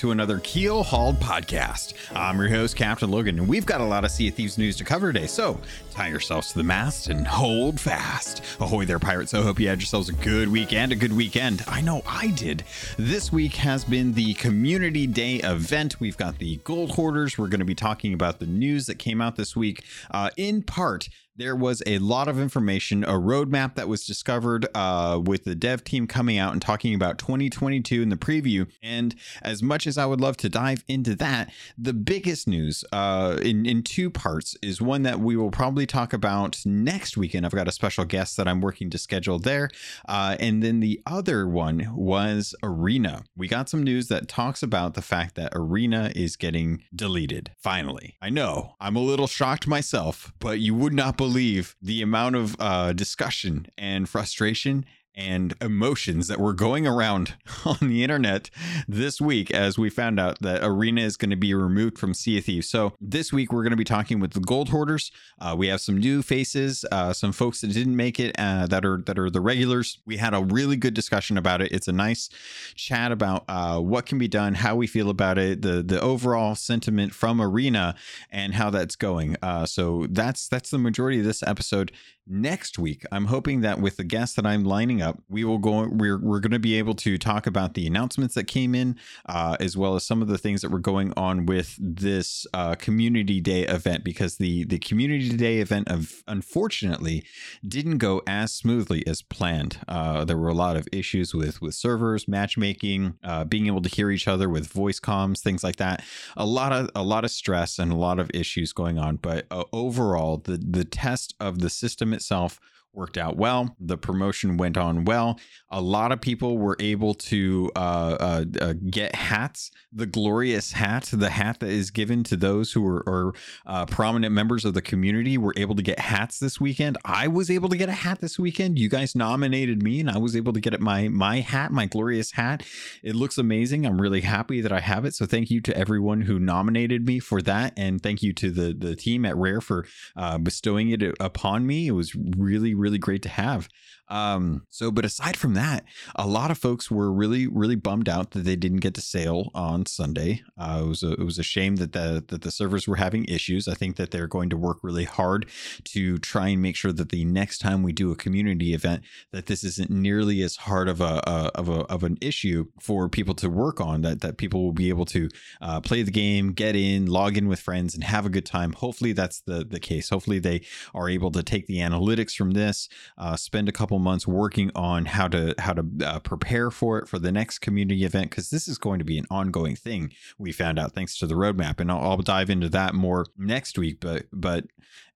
[0.00, 1.92] to another Keel Hauled podcast.
[2.16, 4.74] I'm your host, Captain Logan, and we've got a lot of Sea of Thieves news
[4.78, 5.60] to cover today, so
[5.90, 8.42] tie yourselves to the mast and hold fast.
[8.60, 9.34] Ahoy there, pirates.
[9.34, 11.62] I hope you had yourselves a good weekend, a good weekend.
[11.68, 12.64] I know I did.
[12.96, 16.00] This week has been the Community Day event.
[16.00, 17.36] We've got the Gold Hoarders.
[17.36, 20.62] We're going to be talking about the news that came out this week, uh, in
[20.62, 25.54] part there was a lot of information, a roadmap that was discovered uh, with the
[25.54, 28.70] dev team coming out and talking about 2022 in the preview.
[28.82, 33.38] And as much as I would love to dive into that, the biggest news uh,
[33.42, 37.46] in, in two parts is one that we will probably talk about next weekend.
[37.46, 39.70] I've got a special guest that I'm working to schedule there.
[40.08, 43.22] Uh, and then the other one was Arena.
[43.36, 47.52] We got some news that talks about the fact that Arena is getting deleted.
[47.58, 48.16] Finally.
[48.20, 52.56] I know I'm a little shocked myself, but you would not believe the amount of
[52.58, 58.50] uh, discussion and frustration and emotions that were going around on the internet
[58.88, 62.38] this week as we found out that Arena is going to be removed from Sea
[62.38, 62.68] of Thieves.
[62.68, 65.10] So this week we're going to be talking with the Gold Hoarders.
[65.38, 68.84] Uh, we have some new faces, uh, some folks that didn't make it uh, that
[68.84, 69.98] are that are the regulars.
[70.06, 71.72] We had a really good discussion about it.
[71.72, 72.28] It's a nice
[72.74, 76.54] chat about uh, what can be done, how we feel about it, the the overall
[76.54, 77.94] sentiment from Arena,
[78.30, 79.36] and how that's going.
[79.42, 81.92] Uh, so that's that's the majority of this episode
[82.26, 85.88] next week i'm hoping that with the guests that i'm lining up we will go
[85.88, 88.96] we're, we're going to be able to talk about the announcements that came in
[89.26, 92.74] uh, as well as some of the things that were going on with this uh,
[92.74, 97.24] community day event because the the community day event of unfortunately
[97.66, 99.78] didn't go as smoothly as planned.
[99.88, 103.88] Uh, there were a lot of issues with with servers matchmaking uh, being able to
[103.88, 106.02] hear each other with voice comms things like that.
[106.36, 109.46] A lot of a lot of stress and a lot of issues going on but
[109.50, 112.60] uh, overall the the test of the system itself
[112.92, 113.76] worked out well.
[113.78, 115.38] The promotion went on well.
[115.70, 119.70] A lot of people were able to uh, uh, uh, get hats.
[119.92, 123.32] The glorious hat, the hat that is given to those who are, are
[123.66, 126.98] uh, prominent members of the community, were able to get hats this weekend.
[127.04, 128.78] I was able to get a hat this weekend.
[128.78, 131.86] You guys nominated me, and I was able to get it my my hat, my
[131.86, 132.64] glorious hat.
[133.02, 133.86] It looks amazing.
[133.86, 135.14] I'm really happy that I have it.
[135.14, 138.74] So thank you to everyone who nominated me for that, and thank you to the
[138.76, 139.86] the team at Rare for
[140.16, 141.86] uh, bestowing it upon me.
[141.86, 143.68] It was really really great to have.
[144.10, 145.84] Um, so, but aside from that,
[146.16, 149.50] a lot of folks were really, really bummed out that they didn't get to sail
[149.54, 150.42] on Sunday.
[150.58, 153.24] Uh, it was a, it was a shame that the that the servers were having
[153.26, 153.68] issues.
[153.68, 155.46] I think that they're going to work really hard
[155.84, 159.46] to try and make sure that the next time we do a community event, that
[159.46, 163.34] this isn't nearly as hard of a, a of a of an issue for people
[163.34, 164.02] to work on.
[164.02, 165.28] That that people will be able to
[165.60, 168.72] uh, play the game, get in, log in with friends, and have a good time.
[168.72, 170.08] Hopefully, that's the the case.
[170.10, 170.62] Hopefully, they
[170.94, 175.04] are able to take the analytics from this, uh, spend a couple months working on
[175.04, 178.66] how to how to uh, prepare for it for the next community event because this
[178.68, 180.12] is going to be an ongoing thing.
[180.38, 183.78] We found out thanks to the roadmap, and I'll, I'll dive into that more next
[183.78, 184.00] week.
[184.00, 184.66] But but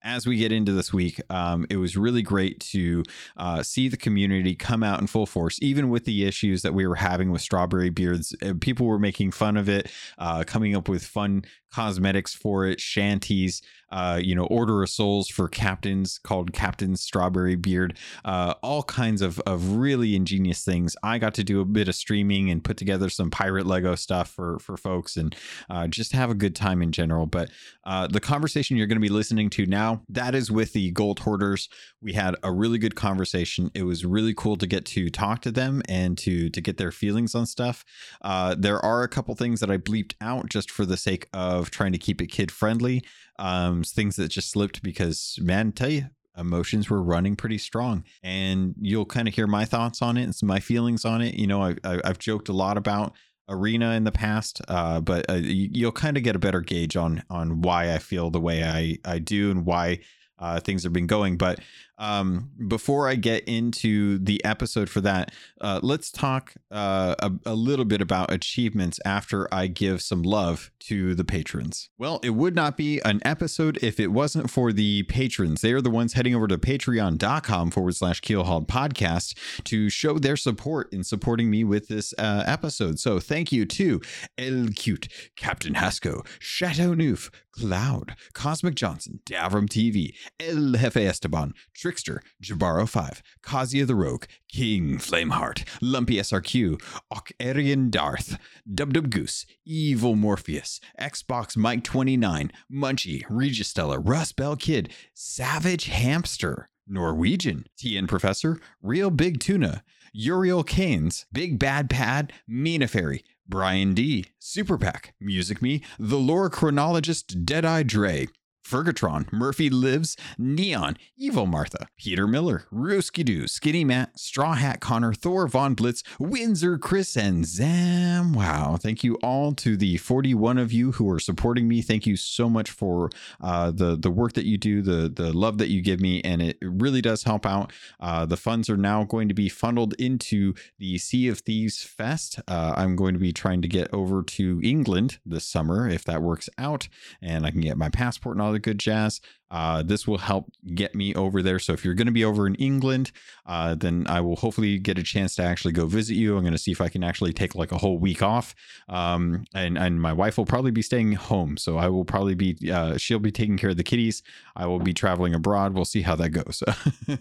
[0.05, 3.03] as we get into this week, um, it was really great to
[3.37, 6.85] uh, see the community come out in full force, even with the issues that we
[6.85, 8.35] were having with strawberry beards.
[8.41, 11.43] Uh, people were making fun of it, uh, coming up with fun
[11.73, 13.61] cosmetics for it, shanties,
[13.91, 19.21] uh, you know, Order of Souls for captains called Captain Strawberry Beard, uh, all kinds
[19.21, 20.95] of, of really ingenious things.
[21.03, 24.29] I got to do a bit of streaming and put together some pirate Lego stuff
[24.29, 25.35] for, for folks and
[25.69, 27.25] uh, just have a good time in general.
[27.25, 27.49] But
[27.85, 31.69] the conversation you're going to be listening to now, that is with the Gold Hoarders.
[32.01, 33.71] We had a really good conversation.
[33.73, 36.91] It was really cool to get to talk to them and to to get their
[36.91, 37.83] feelings on stuff.
[38.21, 41.71] Uh, there are a couple things that I bleeped out just for the sake of
[41.71, 43.03] trying to keep it kid friendly.
[43.37, 46.05] Um, things that just slipped because, man, tell you,
[46.37, 50.43] emotions were running pretty strong and you'll kind of hear my thoughts on it and
[50.43, 53.13] my feelings on it you know I, I, have joked a lot about
[53.47, 57.23] arena in the past uh, but uh, you'll kind of get a better gauge on
[57.29, 59.99] on why i feel the way i i do and why
[60.39, 61.59] uh, things have been going but
[61.97, 65.31] um, before I get into the episode for that,
[65.61, 70.71] uh, let's talk uh, a, a, little bit about achievements after I give some love
[70.81, 71.89] to the patrons.
[71.97, 75.61] Well, it would not be an episode if it wasn't for the patrons.
[75.61, 80.37] They are the ones heading over to patreon.com forward slash keelhauled podcast to show their
[80.37, 82.99] support in supporting me with this uh, episode.
[82.99, 84.01] So thank you to
[84.37, 85.07] El Cute,
[85.37, 91.53] Captain Hasco, Chateau Neuf, Cloud, Cosmic Johnson, Davram TV, El Jefe Esteban,
[91.85, 96.81] Trickster, Jabaro 5, Kazia the Rogue, King Flameheart, Lumpy SRQ,
[97.13, 98.39] Okarian Darth,
[98.73, 106.69] Dub Dub Goose, Evil Morpheus, Xbox Mike 29, Munchie, Registella, Rust Bell Kid, Savage Hamster,
[106.87, 114.25] Norwegian, TN Professor, Real Big Tuna, Uriel Keynes, Big Bad Pad, Mina Fairy, Brian D,
[114.39, 118.27] Super Pack, Music Me, The Lore Chronologist, Deadeye Dre,
[118.65, 125.13] Fergatron, Murphy Lives, Neon, Evil Martha, Peter Miller, Rooski Doo, Skinny Matt, Straw Hat Connor,
[125.13, 128.33] Thor Von Blitz, Windsor Chris, and Zam.
[128.33, 128.77] Wow.
[128.77, 131.81] Thank you all to the 41 of you who are supporting me.
[131.83, 133.09] Thank you so much for
[133.39, 136.41] uh, the, the work that you do, the, the love that you give me, and
[136.41, 137.71] it really does help out.
[137.99, 142.39] Uh, the funds are now going to be funneled into the Sea of Thieves Fest.
[142.47, 146.23] Uh, I'm going to be trying to get over to England this summer if that
[146.23, 146.87] works out,
[147.21, 149.21] and I can get my passport and all the good jazz.
[149.51, 151.59] Uh, this will help get me over there.
[151.59, 153.11] So if you're going to be over in England,
[153.45, 156.35] uh, then I will hopefully get a chance to actually go visit you.
[156.35, 158.55] I'm going to see if I can actually take like a whole week off.
[158.89, 162.57] Um, and and my wife will probably be staying home, so I will probably be
[162.71, 164.23] uh, she'll be taking care of the kitties.
[164.55, 165.73] I will be traveling abroad.
[165.73, 166.63] We'll see how that goes.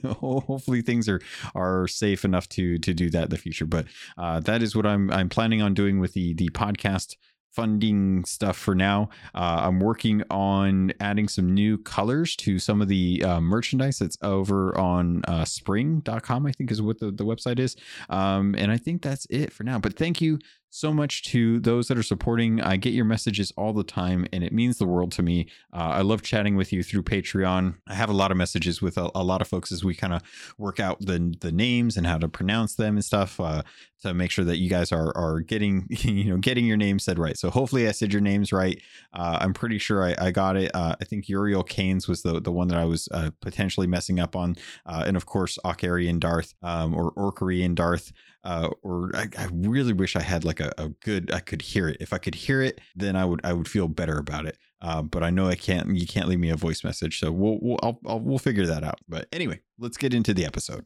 [0.18, 1.20] hopefully things are
[1.54, 3.66] are safe enough to to do that in the future.
[3.66, 7.16] But uh, that is what I'm I'm planning on doing with the the podcast
[7.54, 9.08] funding stuff for now.
[9.34, 14.18] Uh, I'm working on adding some new colors to some of the uh, merchandise that's
[14.22, 17.76] over on uh, spring.com, I think is what the, the website is.
[18.10, 19.78] Um, and I think that's it for now.
[19.78, 20.38] But thank you
[20.74, 22.60] so much to those that are supporting.
[22.60, 25.46] I get your messages all the time, and it means the world to me.
[25.72, 27.76] Uh, I love chatting with you through Patreon.
[27.86, 30.12] I have a lot of messages with a, a lot of folks as we kind
[30.12, 30.22] of
[30.58, 33.62] work out the the names and how to pronounce them and stuff uh,
[34.02, 37.20] to make sure that you guys are are getting you know getting your name said
[37.20, 37.38] right.
[37.38, 38.82] So hopefully I said your names right.
[39.12, 40.72] Uh, I'm pretty sure I, I got it.
[40.74, 44.18] Uh, I think Uriel Keynes was the the one that I was uh, potentially messing
[44.18, 44.56] up on,
[44.86, 48.12] uh, and of course Okarian Darth um, or Orkarian Darth
[48.44, 51.88] uh, or I, I, really wish I had like a, a, good I could hear
[51.88, 51.96] it.
[52.00, 54.58] If I could hear it, then I would I would feel better about it.
[54.82, 55.96] Uh, but I know I can't.
[55.96, 58.84] You can't leave me a voice message, so we'll we'll I'll, I'll, we'll figure that
[58.84, 59.00] out.
[59.08, 60.84] But anyway, let's get into the episode.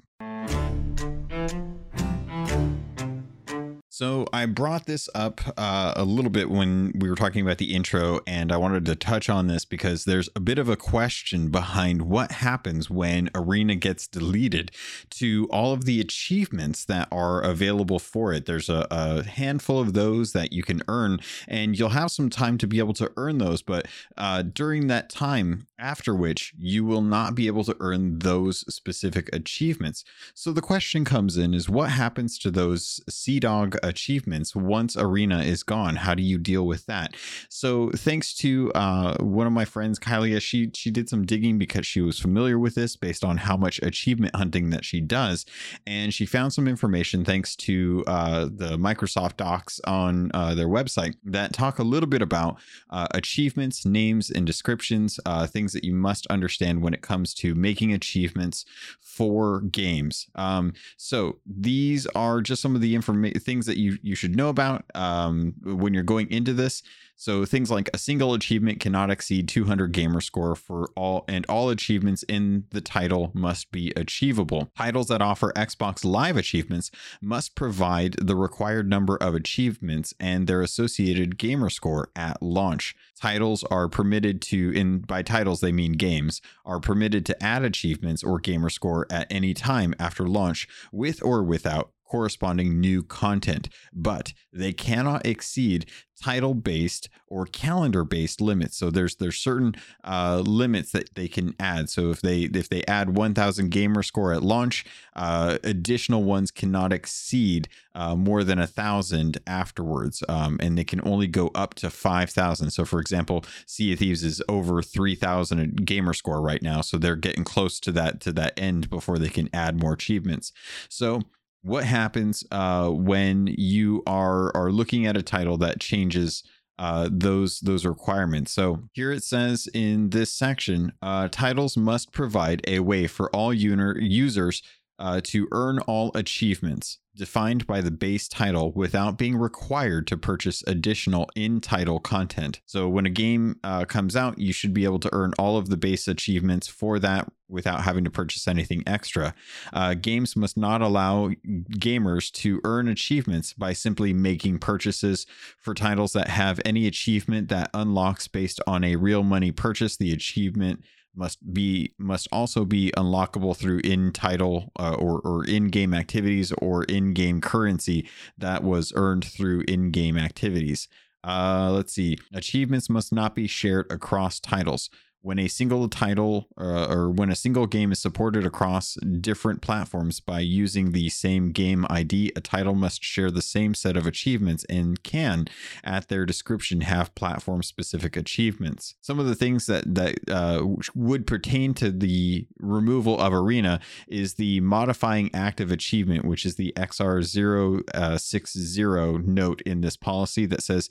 [3.98, 7.74] So I brought this up uh, a little bit when we were talking about the
[7.74, 11.48] intro, and I wanted to touch on this because there's a bit of a question
[11.48, 14.70] behind what happens when Arena gets deleted
[15.10, 18.46] to all of the achievements that are available for it.
[18.46, 21.18] There's a, a handful of those that you can earn,
[21.48, 23.62] and you'll have some time to be able to earn those.
[23.62, 23.86] But
[24.16, 29.28] uh, during that time, after which you will not be able to earn those specific
[29.32, 30.04] achievements.
[30.34, 35.40] So the question comes in is what happens to those Sea Dog achievements once Arena
[35.40, 35.96] is gone?
[35.96, 37.14] How do you deal with that?
[37.48, 41.86] So thanks to uh, one of my friends, Kylia, she she did some digging because
[41.86, 45.46] she was familiar with this based on how much achievement hunting that she does,
[45.86, 51.14] and she found some information thanks to uh, the Microsoft docs on uh, their website
[51.24, 52.58] that talk a little bit about
[52.90, 57.34] uh, achievements, names, and descriptions, uh, things things that you must understand when it comes
[57.34, 58.64] to making achievements
[59.00, 60.28] for games.
[60.34, 64.48] Um, so these are just some of the information things that you you should know
[64.48, 66.82] about um, when you're going into this.
[67.20, 71.68] So things like a single achievement cannot exceed 200 gamer score for all and all
[71.68, 74.70] achievements in the title must be achievable.
[74.78, 80.62] Titles that offer Xbox Live achievements must provide the required number of achievements and their
[80.62, 82.94] associated gamer score at launch.
[83.20, 88.22] Titles are permitted to in by titles they mean games are permitted to add achievements
[88.22, 94.32] or gamer score at any time after launch with or without corresponding new content, but
[94.52, 98.76] they cannot exceed title based or calendar based limits.
[98.76, 101.88] So there's there's certain uh, limits that they can add.
[101.90, 104.84] So if they if they add 1000 gamer score at launch
[105.14, 111.00] uh, additional ones cannot exceed uh, more than a thousand afterwards um, and they can
[111.06, 116.12] only go up to 5000 so for example sea of thieves is over 3000 gamer
[116.12, 119.48] score right now so they're getting close to that to that end before they can
[119.52, 120.52] add more achievements.
[120.88, 121.22] So
[121.68, 126.42] what happens uh, when you are are looking at a title that changes
[126.78, 128.52] uh, those those requirements.
[128.52, 133.52] So here it says in this section, uh, titles must provide a way for all
[133.52, 134.62] users
[134.98, 140.62] uh, to earn all achievements defined by the base title without being required to purchase
[140.66, 142.60] additional in title content.
[142.64, 145.68] So when a game uh, comes out, you should be able to earn all of
[145.68, 149.34] the base achievements for that without having to purchase anything extra.
[149.72, 151.30] Uh, games must not allow
[151.72, 155.26] gamers to earn achievements by simply making purchases
[155.58, 159.96] for titles that have any achievement that unlocks based on a real money purchase.
[159.96, 160.84] The achievement
[161.14, 166.52] must be must also be unlockable through in title uh, or or in game activities
[166.62, 170.88] or in game currency that was earned through in game activities.
[171.24, 172.16] Uh, let's see.
[172.32, 174.88] Achievements must not be shared across titles.
[175.28, 180.20] When a single title uh, or when a single game is supported across different platforms
[180.20, 184.64] by using the same game ID, a title must share the same set of achievements
[184.70, 185.46] and can,
[185.84, 188.94] at their description, have platform specific achievements.
[189.02, 194.36] Some of the things that that uh, would pertain to the removal of Arena is
[194.36, 200.88] the modifying active achievement, which is the XR060 note in this policy that says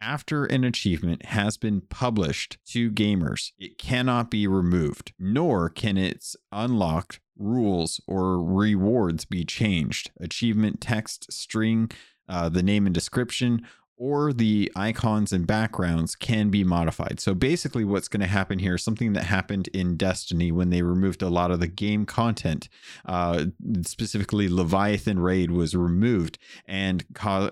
[0.00, 6.36] after an achievement has been published to gamers, it cannot be removed, nor can its
[6.52, 10.10] unlocked rules or rewards be changed.
[10.20, 11.90] Achievement text, string,
[12.28, 17.18] uh, the name and description, or the icons and backgrounds can be modified.
[17.18, 20.82] So basically, what's going to happen here is something that happened in Destiny when they
[20.82, 22.68] removed a lot of the game content.
[23.06, 23.46] Uh,
[23.82, 27.48] specifically, Leviathan Raid was removed, and uh,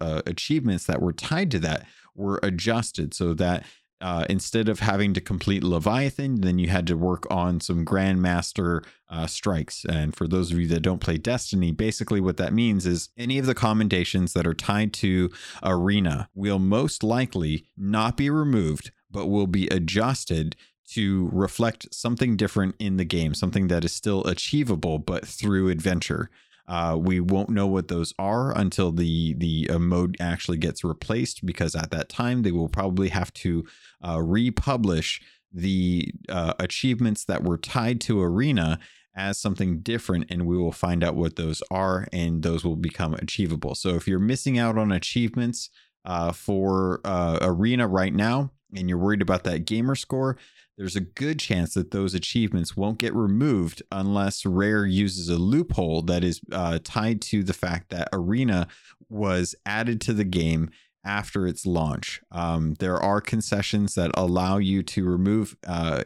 [0.00, 3.64] uh, achievements that were tied to that were adjusted so that
[4.04, 8.84] uh, instead of having to complete Leviathan, then you had to work on some Grandmaster
[9.08, 9.86] uh, strikes.
[9.86, 13.38] And for those of you that don't play Destiny, basically what that means is any
[13.38, 15.30] of the commendations that are tied to
[15.62, 20.54] Arena will most likely not be removed, but will be adjusted
[20.90, 26.28] to reflect something different in the game, something that is still achievable, but through adventure.
[26.66, 31.74] Uh, we won't know what those are until the the mode actually gets replaced because
[31.74, 33.64] at that time they will probably have to
[34.02, 35.20] uh, republish
[35.52, 38.78] the uh, achievements that were tied to Arena
[39.16, 43.14] as something different and we will find out what those are and those will become
[43.14, 43.74] achievable.
[43.74, 45.70] So if you're missing out on achievements
[46.04, 50.36] uh, for uh, Arena right now and you're worried about that gamer score,
[50.76, 56.02] there's a good chance that those achievements won't get removed unless Rare uses a loophole
[56.02, 58.66] that is uh, tied to the fact that Arena
[59.08, 60.70] was added to the game
[61.04, 62.22] after its launch.
[62.32, 66.02] Um, there are concessions that allow you to remove uh,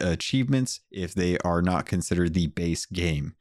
[0.00, 3.34] achievements if they are not considered the base game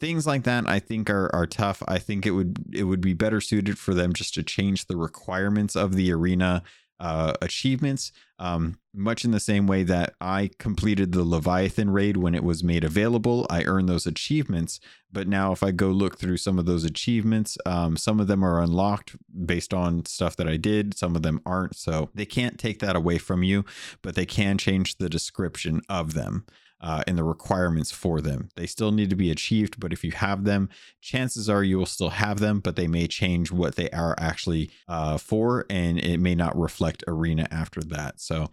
[0.00, 3.12] things like that i think are are tough i think it would it would be
[3.12, 6.62] better suited for them just to change the requirements of the arena
[7.00, 12.34] uh, achievements, um, much in the same way that I completed the Leviathan raid when
[12.34, 13.46] it was made available.
[13.48, 14.78] I earned those achievements,
[15.10, 18.44] but now if I go look through some of those achievements, um, some of them
[18.44, 19.16] are unlocked
[19.46, 21.76] based on stuff that I did, some of them aren't.
[21.76, 23.64] So they can't take that away from you,
[24.02, 26.44] but they can change the description of them
[26.80, 28.48] uh, and the requirements for them.
[28.56, 30.68] They still need to be achieved, but if you have them,
[31.00, 34.70] chances are you will still have them, but they may change what they are actually
[34.88, 38.20] uh, for, and it may not reflect Arena after that.
[38.20, 38.50] So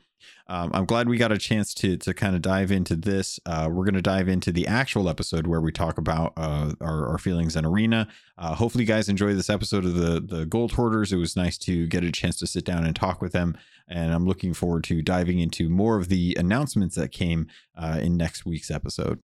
[0.48, 3.40] um, I'm glad we got a chance to to kind of dive into this.
[3.46, 7.08] Uh, we're going to dive into the actual episode where we talk about uh, our,
[7.08, 8.08] our, feelings in Arena.
[8.38, 11.12] Uh, hopefully, you guys enjoy this episode of the the Gold Hoarders.
[11.12, 13.58] It was nice to get a chance to sit down and talk with them,
[13.88, 18.18] and I'm looking forward to diving into more of the announcements that came uh, in
[18.18, 19.20] next week's episode.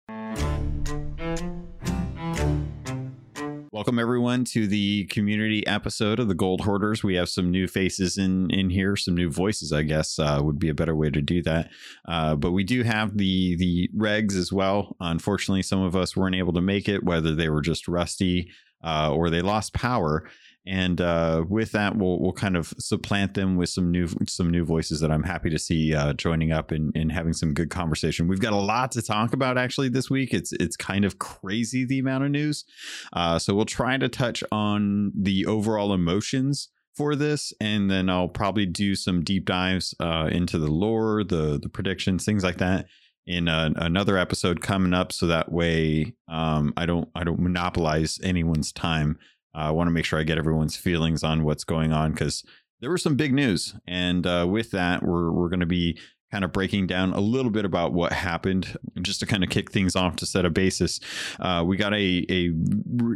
[3.72, 7.02] Welcome everyone to the community episode of the Gold Hoarders.
[7.02, 10.58] We have some new faces in in here, some new voices, I guess uh, would
[10.58, 11.70] be a better way to do that.
[12.06, 14.94] Uh, but we do have the the regs as well.
[15.00, 18.52] Unfortunately, some of us weren't able to make it, whether they were just rusty
[18.84, 20.28] uh, or they lost power
[20.66, 24.64] and uh, with that we'll we'll kind of supplant them with some new some new
[24.64, 28.28] voices that I'm happy to see uh, joining up and, and having some good conversation.
[28.28, 30.32] We've got a lot to talk about actually this week.
[30.32, 32.64] It's it's kind of crazy the amount of news,
[33.12, 38.28] uh, so we'll try to touch on the overall emotions for this, and then I'll
[38.28, 42.86] probably do some deep dives uh, into the lore, the the predictions, things like that
[43.26, 48.18] in a, another episode coming up so that way um, I don't I don't monopolize
[48.22, 49.18] anyone's time
[49.54, 52.44] I want to make sure I get everyone's feelings on what's going on because
[52.80, 55.98] there was some big news, and uh, with that, we're we're going to be
[56.30, 59.70] kind of breaking down a little bit about what happened, just to kind of kick
[59.70, 60.98] things off to set a basis.
[61.38, 62.50] Uh, we got a a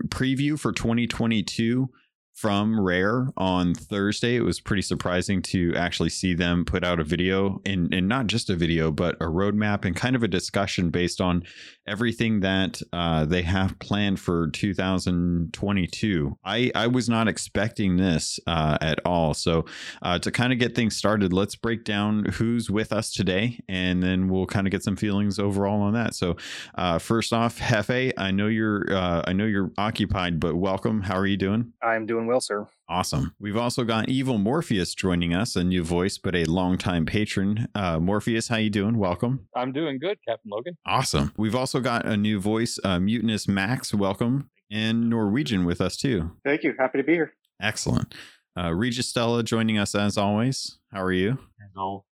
[0.08, 1.88] preview for 2022
[2.36, 4.36] from Rare on Thursday.
[4.36, 8.26] It was pretty surprising to actually see them put out a video and, and not
[8.26, 11.44] just a video, but a roadmap and kind of a discussion based on
[11.86, 16.38] everything that uh, they have planned for 2022.
[16.44, 19.32] I, I was not expecting this uh, at all.
[19.32, 19.64] So,
[20.02, 24.02] uh, to kind of get things started, let's break down who's with us today and
[24.02, 26.14] then we'll kind of get some feelings overall on that.
[26.14, 26.36] So,
[26.74, 31.00] uh, first off, Jefe, I know you're uh, I know you're occupied, but welcome.
[31.00, 31.72] How are you doing?
[31.80, 32.66] I'm doing well, sir.
[32.88, 33.34] Awesome.
[33.38, 37.68] We've also got Evil Morpheus joining us, a new voice, but a longtime patron.
[37.74, 38.98] Uh, Morpheus, how you doing?
[38.98, 39.48] Welcome.
[39.56, 40.76] I'm doing good, Captain Logan.
[40.86, 41.32] Awesome.
[41.36, 43.92] We've also got a new voice, uh, Mutinous Max.
[43.92, 44.50] Welcome.
[44.70, 46.32] And Norwegian with us too.
[46.44, 46.74] Thank you.
[46.78, 47.32] Happy to be here.
[47.60, 48.14] Excellent.
[48.56, 50.78] Uh, Regis Stella joining us as always.
[50.92, 51.38] How are you?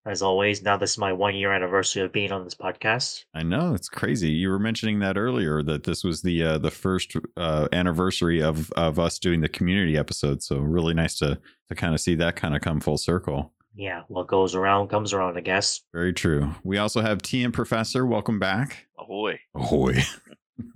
[0.05, 3.25] As always, now this is my one year anniversary of being on this podcast.
[3.33, 4.31] I know it's crazy.
[4.31, 8.73] You were mentioning that earlier that this was the uh, the first uh, anniversary of
[8.73, 10.43] of us doing the community episode.
[10.43, 13.53] So really nice to to kind of see that kind of come full circle.
[13.77, 15.81] Yeah, what goes around comes around, I guess.
[15.93, 16.55] Very true.
[16.65, 18.05] We also have TM Professor.
[18.05, 18.89] Welcome back.
[18.99, 19.39] Ahoy.
[19.55, 20.03] Ahoy.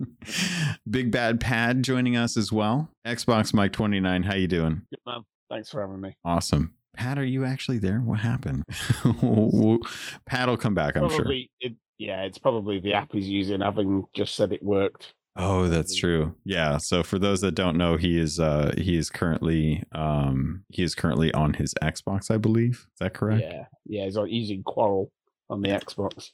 [0.89, 2.89] Big Bad Pad joining us as well.
[3.05, 4.23] Xbox Mike 29.
[4.23, 4.83] How you doing?
[4.89, 5.25] Good man.
[5.49, 6.15] Thanks for having me.
[6.25, 6.73] Awesome.
[6.95, 7.99] Pat, are you actually there?
[7.99, 8.63] What happened?
[10.25, 11.71] Pat will come back, I'm probably, sure.
[11.71, 15.13] It, yeah, it's probably the app he's using, having just said it worked.
[15.39, 16.35] Oh, that's true.
[16.45, 16.77] Yeah.
[16.77, 20.95] So for those that don't know, he is uh he is currently um he is
[20.95, 22.87] currently on his Xbox, I believe.
[22.93, 23.43] Is that correct?
[23.43, 23.65] Yeah.
[23.85, 25.11] Yeah, he's on using Quarrel
[25.49, 26.31] on the Xbox.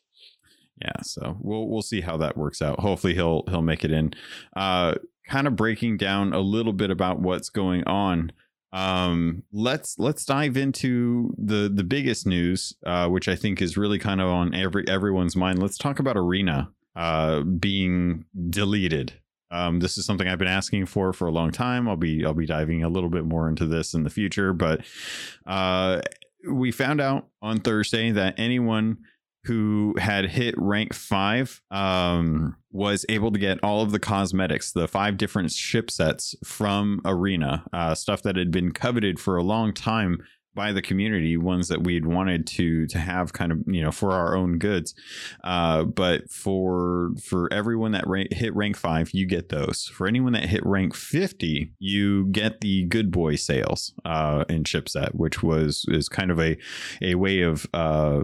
[0.81, 2.79] Yeah, so we'll we'll see how that works out.
[2.79, 4.13] Hopefully he'll he'll make it in.
[4.55, 4.95] Uh
[5.27, 8.31] kind of breaking down a little bit about what's going on
[8.73, 13.99] um let's let's dive into the the biggest news uh which i think is really
[13.99, 15.61] kind of on every everyone's mind.
[15.61, 19.13] Let's talk about arena uh being deleted.
[19.51, 21.87] Um this is something i've been asking for for a long time.
[21.87, 24.81] I'll be i'll be diving a little bit more into this in the future but
[25.45, 26.01] uh
[26.49, 28.97] we found out on thursday that anyone
[29.45, 34.87] who had hit rank five um, was able to get all of the cosmetics, the
[34.87, 39.73] five different ship sets from Arena, uh, stuff that had been coveted for a long
[39.73, 40.19] time
[40.55, 44.11] by the community, ones that we'd wanted to to have kind of you know for
[44.11, 44.93] our own goods.
[45.43, 49.85] Uh, but for for everyone that hit rank five, you get those.
[49.85, 54.89] For anyone that hit rank fifty, you get the good boy sails uh, in ship
[54.89, 56.57] set, which was is kind of a
[57.01, 58.23] a way of uh,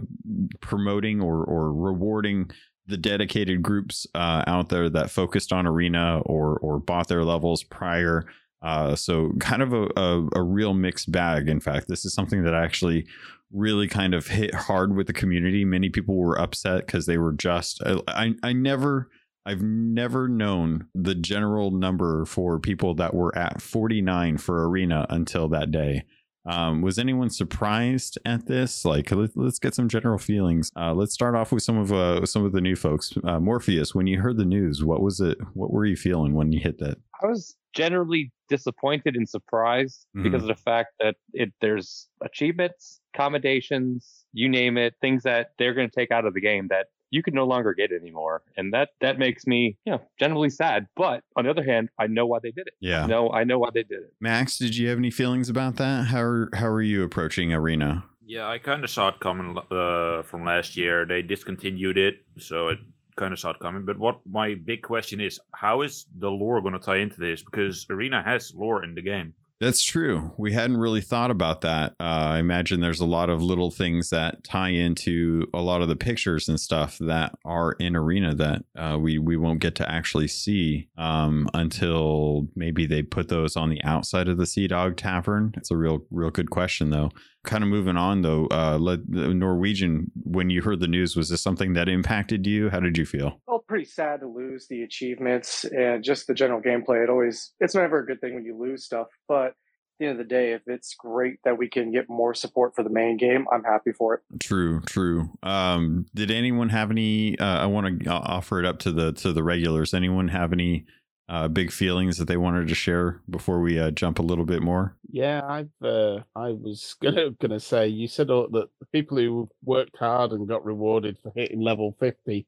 [0.60, 2.50] promoting or or rewarding
[2.86, 7.62] the dedicated groups uh, out there that focused on arena or or bought their levels
[7.62, 8.26] prior
[8.62, 11.48] uh, so kind of a, a, a real mixed bag.
[11.48, 13.06] In fact, this is something that actually
[13.52, 15.64] really kind of hit hard with the community.
[15.64, 19.10] Many people were upset because they were just I, I never
[19.44, 25.48] I've never known the general number for people that were at 49 for arena until
[25.48, 26.04] that day.
[26.46, 28.84] Um, was anyone surprised at this?
[28.84, 30.70] Like, let, us get some general feelings.
[30.76, 33.12] Uh, let's start off with some of uh, some of the new folks.
[33.24, 35.38] Uh, Morpheus, when you heard the news, what was it?
[35.54, 36.98] What were you feeling when you hit that?
[37.22, 40.24] I was generally disappointed and surprised mm-hmm.
[40.24, 45.74] because of the fact that it there's achievements, accommodations, you name it, things that they're
[45.74, 48.42] going to take out of the game that you can no longer get anymore.
[48.56, 50.86] And that that makes me, you know, generally sad.
[50.96, 52.74] But on the other hand, I know why they did it.
[52.80, 53.06] Yeah.
[53.06, 54.14] No, I know why they did it.
[54.20, 56.06] Max, did you have any feelings about that?
[56.06, 58.04] How are, how are you approaching Arena?
[58.24, 61.04] Yeah, I kind of saw it coming uh, from last year.
[61.04, 62.78] They discontinued it, so it
[63.16, 63.84] kind of saw it coming.
[63.84, 67.42] But what my big question is, how is the lore going to tie into this?
[67.42, 69.34] Because Arena has lore in the game.
[69.60, 70.32] That's true.
[70.38, 71.92] We hadn't really thought about that.
[72.00, 75.88] Uh, I imagine there's a lot of little things that tie into a lot of
[75.88, 79.90] the pictures and stuff that are in Arena that uh, we we won't get to
[79.90, 84.96] actually see um, until maybe they put those on the outside of the Sea Dog
[84.96, 85.52] Tavern.
[85.58, 87.10] It's a real real good question though.
[87.42, 90.10] Kind of moving on though, uh, let, Norwegian.
[90.24, 92.68] When you heard the news, was this something that impacted you?
[92.68, 93.40] How did you feel?
[93.46, 97.02] Well, pretty sad to lose the achievements and just the general gameplay.
[97.02, 99.54] It always it's never a good thing when you lose stuff, but at
[99.98, 102.82] the end of the day, if it's great that we can get more support for
[102.82, 104.20] the main game, I'm happy for it.
[104.40, 105.30] True, true.
[105.42, 107.38] Um, did anyone have any?
[107.38, 109.94] Uh, I want to offer it up to the to the regulars.
[109.94, 110.84] Anyone have any
[111.30, 114.62] uh, big feelings that they wanted to share before we uh, jump a little bit
[114.62, 114.96] more?
[115.08, 119.96] Yeah, I've uh, I was gonna gonna say you said that the people who worked
[119.96, 122.46] hard and got rewarded for hitting level fifty,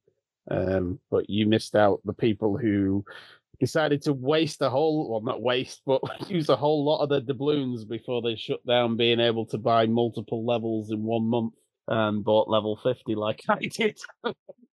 [0.51, 3.05] um, but you missed out the people who
[3.61, 7.21] decided to waste a whole well not waste but use a whole lot of the
[7.21, 11.53] doubloons before they shut down being able to buy multiple levels in one month
[11.87, 14.01] and bought level 50 like I did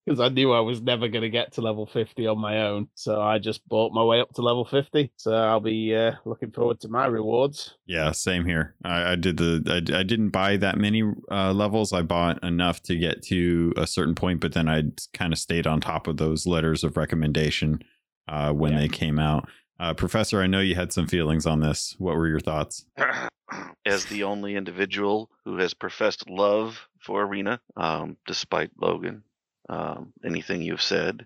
[0.07, 2.87] because I knew I was never going to get to level 50 on my own.
[2.95, 5.11] So I just bought my way up to level 50.
[5.17, 7.75] So I'll be uh, looking forward to my rewards.
[7.85, 8.73] Yeah, same here.
[8.85, 11.91] I, I did the, I, I, didn't buy that many uh, levels.
[11.91, 15.67] I bought enough to get to a certain point, but then I kind of stayed
[15.67, 17.83] on top of those letters of recommendation
[18.29, 18.79] uh, when yeah.
[18.79, 19.49] they came out.
[19.77, 21.95] Uh, Professor, I know you had some feelings on this.
[21.97, 22.85] What were your thoughts?
[23.85, 29.23] As the only individual who has professed love for Arena, um, despite Logan,
[29.69, 31.25] um, anything you've said.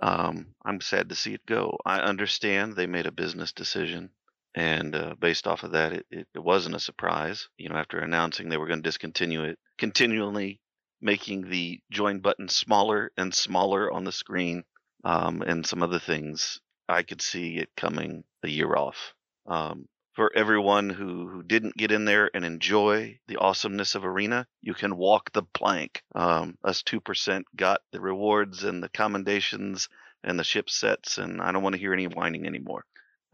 [0.00, 1.78] Um, I'm sad to see it go.
[1.84, 4.10] I understand they made a business decision,
[4.54, 7.48] and uh, based off of that, it, it, it, wasn't a surprise.
[7.56, 10.60] You know, after announcing they were going to discontinue it, continually
[11.00, 14.64] making the join button smaller and smaller on the screen,
[15.04, 19.14] um, and some other things, I could see it coming a year off.
[19.46, 24.46] Um, for everyone who, who didn't get in there and enjoy the awesomeness of Arena,
[24.62, 26.02] you can walk the plank.
[26.14, 29.90] Um, us 2% got the rewards and the commendations
[30.24, 32.84] and the ship sets, and I don't want to hear any whining anymore.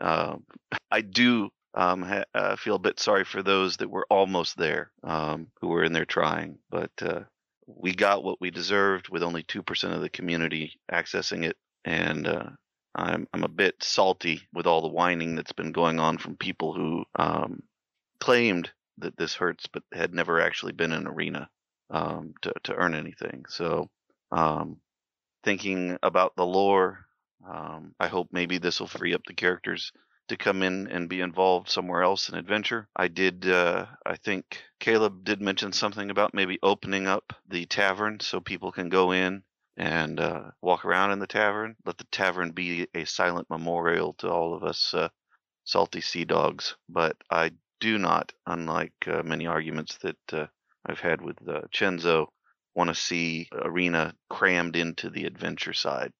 [0.00, 0.44] Um,
[0.90, 4.90] I do um, ha- uh, feel a bit sorry for those that were almost there,
[5.04, 7.20] um, who were in there trying, but uh,
[7.66, 11.56] we got what we deserved with only 2% of the community accessing it.
[11.84, 12.50] And uh,
[12.94, 16.72] I'm, I'm a bit salty with all the whining that's been going on from people
[16.74, 17.62] who um,
[18.20, 21.48] claimed that this hurts, but had never actually been in arena
[21.90, 23.44] um, to, to earn anything.
[23.48, 23.90] So,
[24.30, 24.78] um,
[25.44, 27.06] thinking about the lore,
[27.48, 29.92] um, I hope maybe this will free up the characters
[30.28, 32.88] to come in and be involved somewhere else in adventure.
[32.94, 38.20] I did, uh, I think Caleb did mention something about maybe opening up the tavern
[38.20, 39.42] so people can go in
[39.76, 41.76] and uh, walk around in the tavern.
[41.84, 45.08] Let the tavern be a silent memorial to all of us uh,
[45.64, 46.76] salty sea dogs.
[46.88, 50.46] But I do not, unlike uh, many arguments that uh,
[50.86, 52.26] I've had with uh, Chenzo,
[52.74, 56.12] want to see Arena crammed into the adventure side.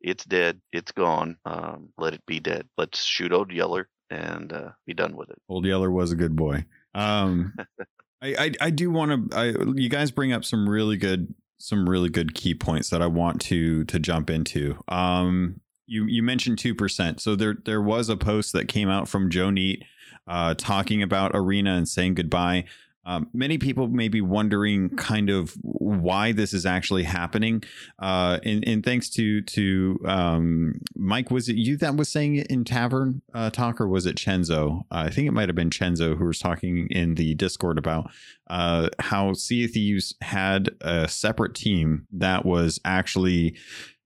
[0.00, 0.60] It's dead.
[0.72, 1.36] It's gone.
[1.44, 2.68] Um, let it be dead.
[2.78, 5.38] Let's shoot Old Yeller and uh, be done with it.
[5.48, 6.64] Old Yeller was a good boy.
[6.94, 7.54] Um,
[8.22, 9.74] I, I, I do want to.
[9.76, 13.40] You guys bring up some really good some really good key points that I want
[13.42, 14.82] to to jump into.
[14.88, 19.08] Um, you you mentioned two percent, so there there was a post that came out
[19.08, 19.82] from Joe Neate
[20.26, 22.64] uh, talking about Arena and saying goodbye.
[23.04, 27.62] Um, many people may be wondering kind of why this is actually happening.
[27.98, 32.48] Uh, and, and thanks to to um, Mike, was it you that was saying it
[32.48, 34.80] in Tavern uh, Talk, or was it Chenzo?
[34.90, 38.10] Uh, I think it might have been Chenzo who was talking in the Discord about
[38.48, 43.56] uh, how Sea of Thieves had a separate team that was actually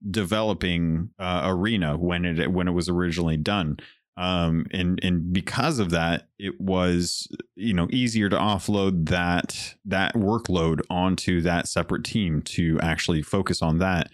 [0.09, 3.77] developing uh, Arena when it when it was originally done
[4.17, 10.13] um, and and because of that, it was you know easier to offload that that
[10.15, 14.09] workload onto that separate team to actually focus on that.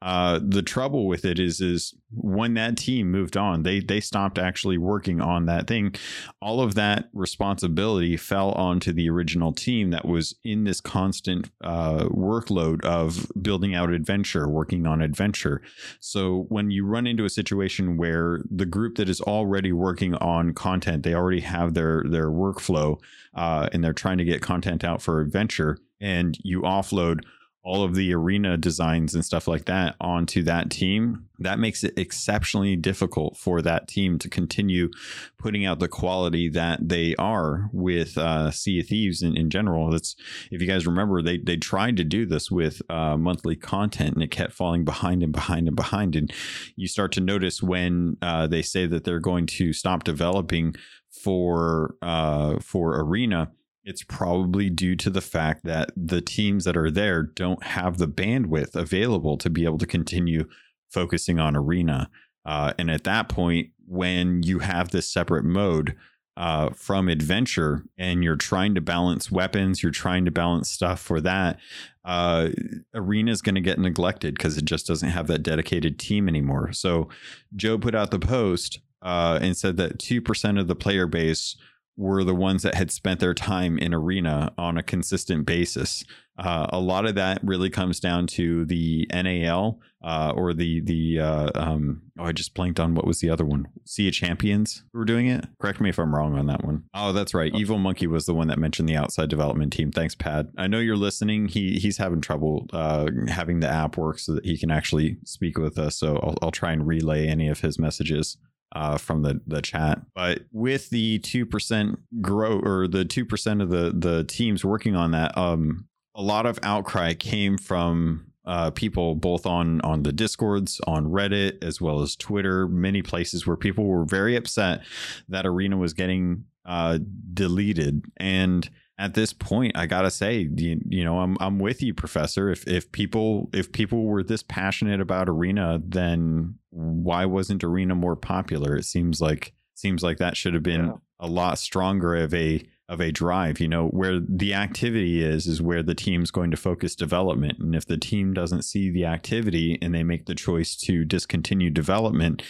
[0.00, 4.38] Uh, the trouble with it is is when that team moved on, they they stopped
[4.38, 5.94] actually working on that thing.
[6.40, 12.04] All of that responsibility fell onto the original team that was in this constant uh,
[12.08, 15.62] workload of building out adventure, working on adventure.
[16.00, 20.52] So when you run into a situation where the group that is already working on
[20.52, 21.02] content.
[21.02, 22.98] They already have their their workflow,
[23.34, 25.78] uh, and they're trying to get content out for adventure.
[26.00, 27.20] And you offload
[27.64, 31.94] all of the arena designs and stuff like that onto that team, that makes it
[31.96, 34.90] exceptionally difficult for that team to continue
[35.38, 39.90] putting out the quality that they are with uh, Sea of Thieves in, in general.
[39.90, 40.16] That's
[40.50, 44.22] if you guys remember, they they tried to do this with uh, monthly content, and
[44.24, 46.16] it kept falling behind and behind and behind.
[46.16, 46.32] And
[46.74, 50.74] you start to notice when uh, they say that they're going to stop developing
[51.10, 53.52] for uh, for Arena
[53.84, 58.08] it's probably due to the fact that the teams that are there don't have the
[58.08, 60.48] bandwidth available to be able to continue
[60.90, 62.10] focusing on arena.
[62.44, 65.96] Uh, and at that point, when you have this separate mode
[66.36, 71.20] uh, from adventure and you're trying to balance weapons, you're trying to balance stuff for
[71.20, 71.58] that,
[72.04, 72.48] uh,
[72.94, 76.72] arena is going to get neglected because it just doesn't have that dedicated team anymore.
[76.72, 77.08] So
[77.54, 81.56] Joe put out the post uh, and said that 2% of the player base
[81.96, 86.04] were the ones that had spent their time in arena on a consistent basis.
[86.38, 91.20] Uh, a lot of that really comes down to the NAL uh, or the the
[91.20, 94.82] uh, um, oh I just blanked on what was the other one Sea of Champions
[94.92, 95.44] who were doing it.
[95.60, 96.84] Correct me if I'm wrong on that one.
[96.94, 97.54] Oh, that's right.
[97.54, 99.92] Evil Monkey was the one that mentioned the outside development team.
[99.92, 100.50] Thanks, Pad.
[100.56, 101.48] I know you're listening.
[101.48, 105.58] He he's having trouble uh, having the app work so that he can actually speak
[105.58, 105.96] with us.
[105.96, 108.38] So I'll, I'll try and relay any of his messages
[108.72, 110.00] uh, from the the chat.
[110.14, 114.96] But with the two percent grow or the two percent of the the teams working
[114.96, 120.12] on that, um, a lot of outcry came from uh, people both on on the
[120.12, 124.82] discords on reddit as well as twitter many places where people were very upset
[125.28, 126.98] that arena was getting uh,
[127.32, 128.68] deleted and
[129.02, 132.66] at this point i gotta say you, you know i'm i'm with you professor if
[132.68, 138.76] if people if people were this passionate about arena then why wasn't arena more popular
[138.76, 140.92] it seems like seems like that should have been yeah.
[141.18, 145.62] a lot stronger of a of a drive you know where the activity is is
[145.62, 147.58] where the team's going to focus development.
[147.58, 151.70] And if the team doesn't see the activity and they make the choice to discontinue
[151.70, 152.42] development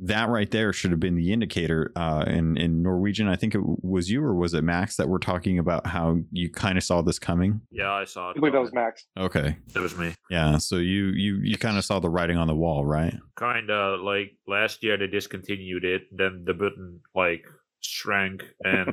[0.00, 1.92] that right there should have been the indicator.
[1.96, 5.18] Uh in in norwegian i think it was you or was it max that we're
[5.18, 7.60] talking about how you kind of saw this coming?
[7.70, 9.06] Yeah i saw it i believe that was max.
[9.16, 9.56] Okay.
[9.74, 10.14] That was me.
[10.28, 13.14] Yeah so you you you kind of saw the writing on the wall right?
[13.36, 17.44] Kind of like last year they discontinued it then the button like
[17.80, 18.92] shrank and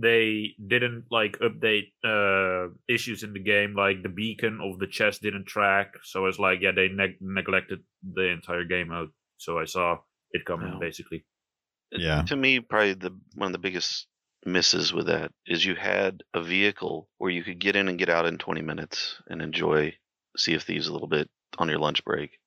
[0.00, 5.22] they didn't like update uh issues in the game like the beacon of the chest
[5.22, 7.80] didn't track so it's like yeah they neg- neglected
[8.14, 9.98] the entire game mode so i saw
[10.32, 10.78] it coming Wow.
[10.80, 11.24] basically
[11.92, 12.22] Yeah.
[12.22, 14.06] To me, probably the one of the biggest
[14.46, 18.08] misses with that is you had a vehicle where you could get in and get
[18.08, 19.94] out in 20 minutes and enjoy
[20.36, 22.38] Sea of Thieves a little bit on your lunch break.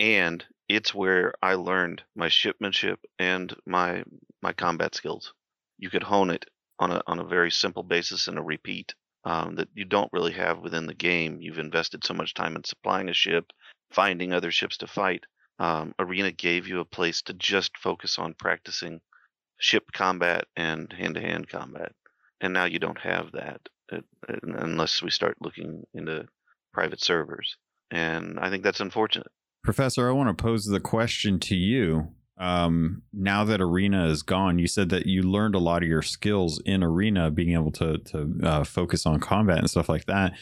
[0.00, 4.04] And it's where I learned my shipmanship and my
[4.42, 5.34] my combat skills.
[5.78, 6.46] You could hone it
[6.78, 10.32] on a on a very simple basis and a repeat um, that you don't really
[10.32, 11.40] have within the game.
[11.40, 13.52] You've invested so much time in supplying a ship,
[13.90, 15.24] finding other ships to fight.
[15.58, 19.00] Um, Arena gave you a place to just focus on practicing
[19.58, 21.92] ship combat and hand-to-hand combat,
[22.40, 23.60] and now you don't have that
[23.92, 26.26] uh, un- unless we start looking into
[26.72, 27.56] private servers.
[27.90, 29.32] And I think that's unfortunate.
[29.64, 32.12] Professor, I want to pose the question to you.
[32.38, 36.02] Um, now that Arena is gone, you said that you learned a lot of your
[36.02, 40.34] skills in Arena, being able to to uh, focus on combat and stuff like that.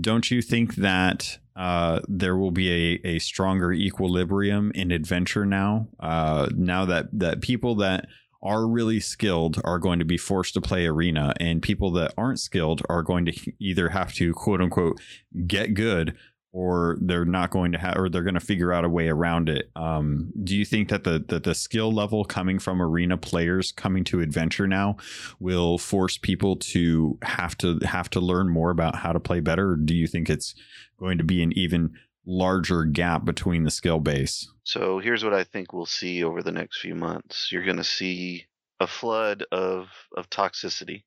[0.00, 5.88] Don't you think that uh, there will be a, a stronger equilibrium in adventure now?
[6.00, 8.06] Uh, now that that people that
[8.42, 12.38] are really skilled are going to be forced to play arena and people that aren't
[12.38, 15.00] skilled are going to either have to quote unquote
[15.46, 16.16] get good
[16.52, 19.48] or they're not going to have or they're going to figure out a way around
[19.48, 23.72] it um, do you think that the that the skill level coming from arena players
[23.72, 24.96] coming to adventure now
[25.40, 29.70] will force people to have to have to learn more about how to play better
[29.72, 30.54] or do you think it's
[30.98, 31.92] going to be an even
[32.26, 36.52] larger gap between the skill base So here's what I think we'll see over the
[36.52, 37.50] next few months.
[37.50, 38.44] You're going to see
[38.78, 41.04] a flood of of toxicity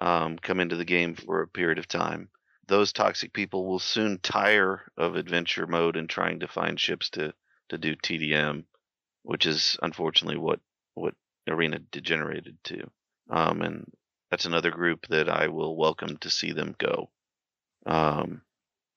[0.00, 2.28] um, come into the game for a period of time.
[2.68, 7.34] Those toxic people will soon tire of adventure mode and trying to find ships to
[7.70, 8.64] to do TDM,
[9.22, 10.60] which is unfortunately what
[10.94, 11.14] what
[11.48, 12.90] Arena degenerated to.
[13.30, 13.92] Um, and
[14.30, 17.10] that's another group that I will welcome to see them go,
[17.86, 18.42] um,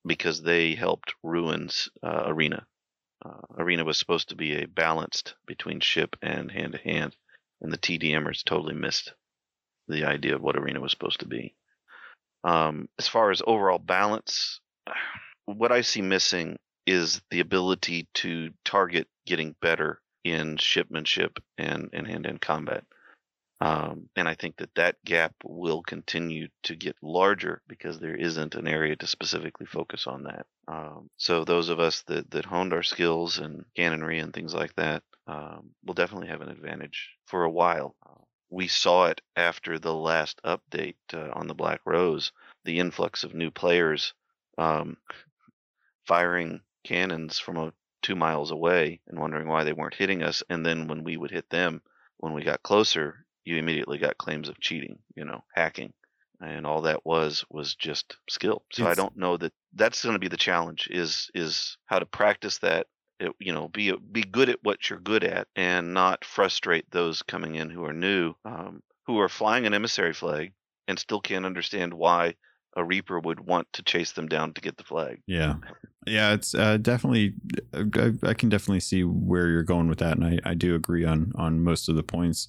[0.06, 2.66] because they helped ruins uh, Arena.
[3.24, 7.16] Uh, Arena was supposed to be a balanced between ship and hand to hand,
[7.62, 9.14] and the TDMers totally missed
[9.88, 11.56] the idea of what Arena was supposed to be.
[12.46, 14.62] Um, as far as overall balance,
[15.46, 22.08] what I see missing is the ability to target getting better in shipmanship and and
[22.08, 22.84] hand to hand combat.
[23.62, 28.54] Um, and I think that that gap will continue to get larger because there isn't
[28.54, 30.46] an area to specifically focus on that.
[30.68, 34.76] Um, so those of us that, that honed our skills and cannonry and things like
[34.76, 37.96] that um, will definitely have an advantage for a while.
[38.50, 42.32] We saw it after the last update uh, on the Black Rose,
[42.64, 44.14] the influx of new players
[44.58, 44.98] um,
[46.06, 50.44] firing cannons from a, two miles away and wondering why they weren't hitting us.
[50.50, 51.82] And then when we would hit them,
[52.18, 55.94] when we got closer, you immediately got claims of cheating, you know, hacking.
[56.42, 58.64] And all that was was just skill.
[58.74, 62.06] So I don't know that that's going to be the challenge is is how to
[62.06, 62.88] practice that
[63.20, 67.22] it, you know be be good at what you're good at and not frustrate those
[67.24, 70.54] coming in who are new um, who are flying an emissary flag
[70.88, 72.36] and still can't understand why
[72.76, 75.56] a reaper would want to chase them down to get the flag Yeah,
[76.06, 77.34] yeah, it's uh, definitely.
[77.74, 81.06] I, I can definitely see where you're going with that, and I, I do agree
[81.06, 82.48] on on most of the points.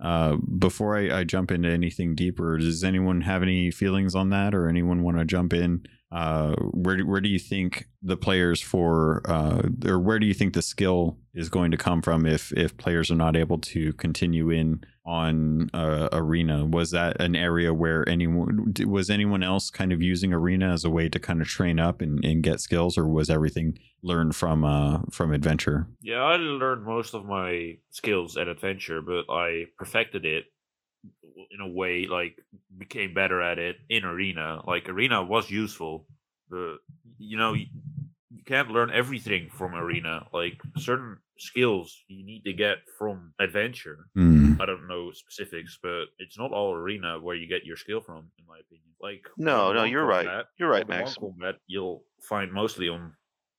[0.00, 4.54] Uh, before I, I jump into anything deeper, does anyone have any feelings on that,
[4.54, 5.86] or anyone want to jump in?
[6.12, 10.34] Uh, where do, where do you think the players for, uh, or where do you
[10.34, 13.94] think the skill is going to come from if if players are not able to
[13.94, 16.66] continue in on uh, arena?
[16.66, 20.90] Was that an area where anyone was anyone else kind of using arena as a
[20.90, 24.64] way to kind of train up and, and get skills, or was everything learned from
[24.66, 25.86] uh from adventure?
[26.02, 30.44] Yeah, I learned most of my skills at adventure, but I perfected it
[31.50, 32.38] in a way like
[32.76, 34.62] became better at it in arena.
[34.66, 36.06] Like arena was useful,
[36.48, 36.76] but
[37.18, 37.66] you know you,
[38.30, 40.26] you can't learn everything from arena.
[40.32, 44.06] Like certain skills you need to get from adventure.
[44.14, 44.60] Hmm.
[44.60, 48.30] I don't know specifics, but it's not all arena where you get your skill from,
[48.38, 48.88] in my opinion.
[49.00, 50.44] Like No, no, you're right.
[50.58, 51.16] You're right, all the one Max.
[51.16, 53.14] combat you'll find mostly on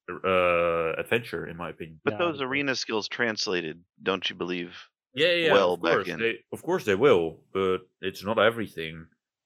[0.09, 1.99] uh adventure, in my opinion.
[2.03, 4.75] but Yeah, those arena skills translated don't you believe
[5.15, 6.07] Yeah, yeah, well of back course.
[6.07, 6.19] in.
[6.19, 9.05] They, of course they will, but it's not everything.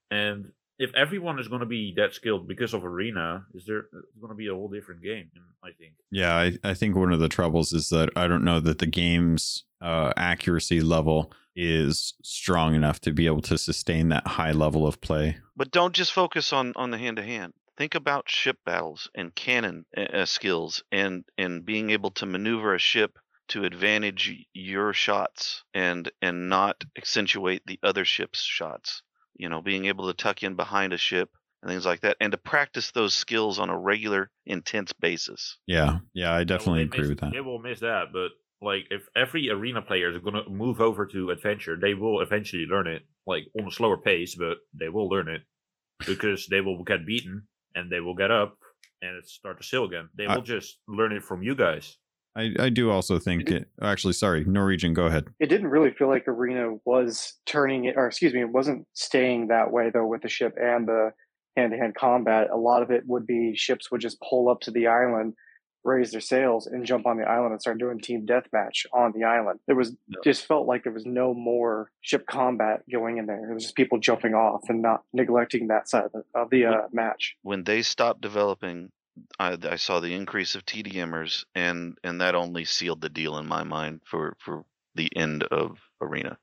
[0.09, 3.85] And if everyone is going to be that skilled because of arena, is there
[4.19, 5.29] going to be a whole different game?
[5.63, 5.93] I think.
[6.11, 8.85] Yeah, I, I think one of the troubles is that I don't know that the
[8.85, 14.85] game's uh, accuracy level is strong enough to be able to sustain that high level
[14.85, 15.37] of play.
[15.55, 17.53] But don't just focus on on the hand to hand.
[17.75, 22.75] Think about ship battles and cannon uh, uh, skills and and being able to maneuver
[22.75, 23.17] a ship
[23.49, 29.01] to advantage your shots and and not accentuate the other ship's shots.
[29.35, 31.29] You know, being able to tuck in behind a ship
[31.61, 35.57] and things like that, and to practice those skills on a regular, intense basis.
[35.67, 37.33] Yeah, yeah, I definitely They agree miss- with that.
[37.33, 38.29] They will miss that, but
[38.61, 42.65] like if every arena player is going to move over to adventure, they will eventually
[42.65, 45.41] learn it, like on a slower pace, but they will learn it
[46.05, 48.57] because they will get beaten and they will get up
[49.01, 50.09] and start to sail again.
[50.15, 51.97] They I- will just learn it from you guys.
[52.37, 53.67] I, I do also think it.
[53.81, 54.93] Actually, sorry, Norwegian.
[54.93, 55.25] Go ahead.
[55.39, 59.47] It didn't really feel like Arena was turning it, or excuse me, it wasn't staying
[59.47, 61.13] that way though with the ship and the
[61.55, 62.49] hand to hand combat.
[62.51, 65.33] A lot of it would be ships would just pull up to the island,
[65.83, 69.25] raise their sails, and jump on the island and start doing team deathmatch on the
[69.25, 69.59] island.
[69.65, 73.49] There was just felt like there was no more ship combat going in there.
[73.49, 76.65] It was just people jumping off and not neglecting that side of the, of the
[76.65, 77.35] uh, match.
[77.41, 78.91] When they stopped developing,
[79.39, 83.47] I, I saw the increase of TDMers, and and that only sealed the deal in
[83.47, 86.37] my mind for for the end of Arena.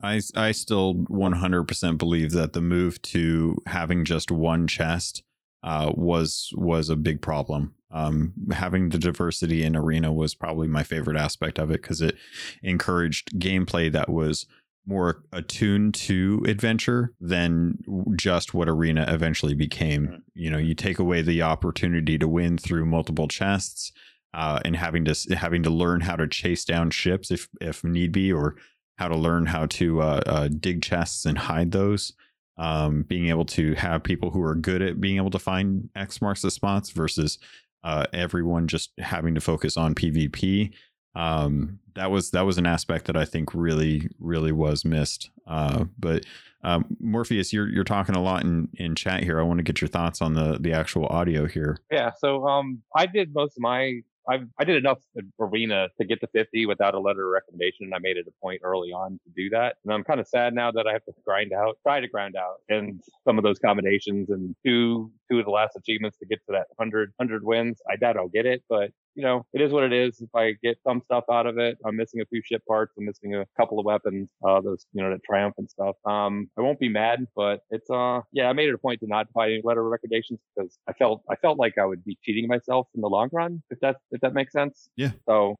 [0.00, 5.24] I, I still 100% believe that the move to having just one chest
[5.62, 7.74] uh, was was a big problem.
[7.90, 12.16] Um, having the diversity in arena was probably my favorite aspect of it because it
[12.62, 14.46] encouraged gameplay that was
[14.88, 17.78] more attuned to adventure than
[18.16, 20.08] just what arena eventually became.
[20.08, 20.22] Mhm.
[20.34, 23.92] You know, you take away the opportunity to win through multiple chests
[24.32, 28.12] uh, and having to having to learn how to chase down ships if if need
[28.12, 28.56] be, or
[28.96, 32.14] how to learn how to uh, uh, dig chests and hide those.
[32.56, 36.20] Um, being able to have people who are good at being able to find X
[36.20, 37.38] marks the spots versus
[37.84, 40.72] uh, everyone just having to focus on PvP.
[41.18, 45.30] Um, that was that was an aspect that I think really really was missed.
[45.46, 46.24] Uh, but
[46.62, 49.40] um, Morpheus, you're you're talking a lot in in chat here.
[49.40, 51.78] I want to get your thoughts on the the actual audio here.
[51.90, 54.00] Yeah, so um, I did most of my.
[54.30, 54.98] I I did enough
[55.40, 57.86] arena to get to 50 without a letter of recommendation.
[57.86, 60.28] and I made it a point early on to do that, and I'm kind of
[60.28, 63.44] sad now that I have to grind out, try to grind out, and some of
[63.44, 67.42] those combinations and two two of the last achievements to get to that 100 100
[67.42, 67.80] wins.
[67.90, 70.20] I doubt I'll get it, but you know, it is what it is.
[70.20, 72.94] If I get some stuff out of it, I'm missing a few ship parts.
[72.96, 75.96] I'm missing a couple of weapons, uh, those, you know, the triumphant stuff.
[76.04, 79.08] Um, I won't be mad, but it's, uh, yeah, I made it a point to
[79.08, 82.16] not buy any letter of recommendations because I felt, I felt like I would be
[82.22, 84.88] cheating myself in the long run, if that, if that makes sense.
[84.94, 85.10] Yeah.
[85.26, 85.56] So,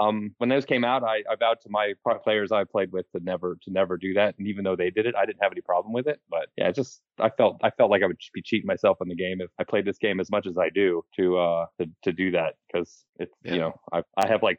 [0.00, 3.20] um, when those came out, I, I vowed to my players I played with to
[3.20, 4.36] never, to never do that.
[4.38, 6.20] And even though they did it, I didn't have any problem with it.
[6.28, 9.16] But yeah, just, I felt, I felt like I would be cheating myself in the
[9.16, 12.12] game if I played this game as much as I do to, uh, to, to
[12.12, 13.52] do that because it's, Yeah.
[13.52, 14.58] you know, I, I have like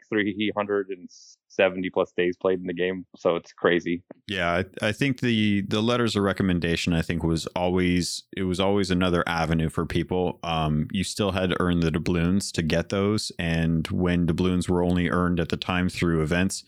[1.50, 3.06] 370 plus days played in the game.
[3.16, 4.04] So it's crazy.
[4.28, 8.60] Yeah, I, I think the the letters of recommendation I think was always it was
[8.60, 10.40] always another avenue for people.
[10.44, 14.84] Um, you still had to earn the doubloons to get those, and when doubloons were
[14.84, 16.64] only earned at the time through events,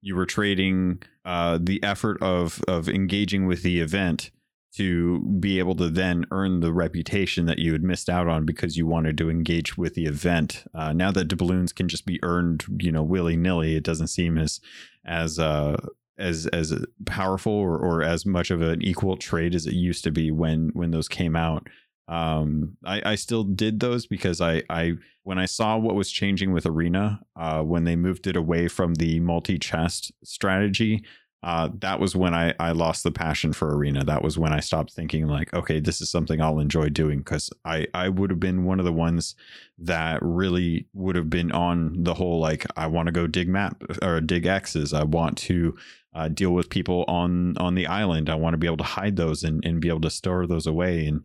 [0.00, 4.30] you were trading uh, the effort of of engaging with the event
[4.76, 8.76] to be able to then earn the reputation that you had missed out on because
[8.76, 10.64] you wanted to engage with the event.
[10.74, 14.38] Uh, now that doubloons can just be earned, you know, willy nilly, it doesn't seem
[14.38, 14.60] as
[15.04, 15.76] as uh,
[16.18, 16.72] as as
[17.06, 20.70] powerful or, or as much of an equal trade as it used to be when
[20.74, 21.66] when those came out.
[22.06, 26.52] Um, I, I still did those because I I when I saw what was changing
[26.52, 31.04] with Arena, uh, when they moved it away from the multi chest strategy,
[31.42, 34.04] uh, that was when I, I lost the passion for arena.
[34.04, 37.50] That was when I stopped thinking like, okay, this is something I'll enjoy doing because
[37.64, 39.34] I, I would have been one of the ones
[39.78, 43.82] that really would have been on the whole like I want to go dig map
[44.02, 44.92] or dig X's.
[44.92, 45.76] I want to
[46.14, 48.28] uh, deal with people on on the island.
[48.28, 50.66] I want to be able to hide those and, and be able to store those
[50.66, 51.24] away and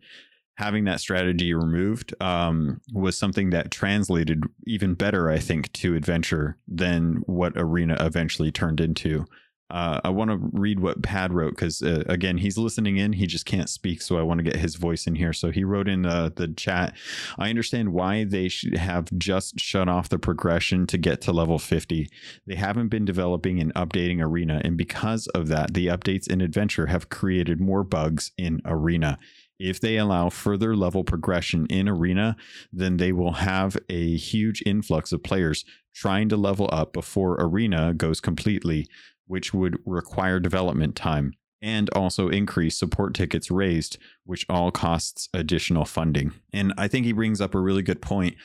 [0.56, 6.56] having that strategy removed um, was something that translated even better, I think, to adventure
[6.66, 9.26] than what arena eventually turned into.
[9.68, 13.12] Uh, I want to read what Pad wrote because uh, again, he's listening in.
[13.12, 15.32] He just can't speak, so I want to get his voice in here.
[15.32, 16.94] So he wrote in uh, the chat.
[17.36, 21.58] I understand why they should have just shut off the progression to get to level
[21.58, 22.08] 50.
[22.46, 26.86] They haven't been developing and updating Arena, and because of that, the updates in Adventure
[26.86, 29.18] have created more bugs in Arena.
[29.58, 32.36] If they allow further level progression in Arena,
[32.72, 35.64] then they will have a huge influx of players
[35.94, 38.86] trying to level up before Arena goes completely
[39.26, 45.84] which would require development time and also increase support tickets raised, which all costs additional
[45.84, 46.32] funding.
[46.52, 48.36] And I think he brings up a really good point.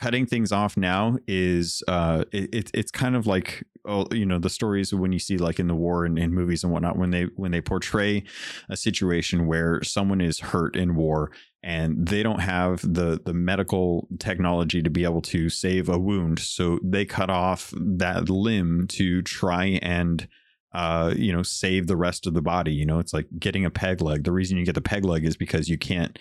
[0.00, 4.38] Cutting things off now is uh, it, it, it's kind of like oh, you know
[4.38, 7.10] the stories when you see like in the war and in movies and whatnot when
[7.10, 8.22] they when they portray
[8.68, 11.32] a situation where someone is hurt in war
[11.62, 16.38] and they don't have the the medical technology to be able to save a wound
[16.38, 20.28] so they cut off that limb to try and
[20.74, 22.72] uh, you know, save the rest of the body.
[22.72, 24.24] You know, it's like getting a peg leg.
[24.24, 26.18] The reason you get the peg leg is because you can't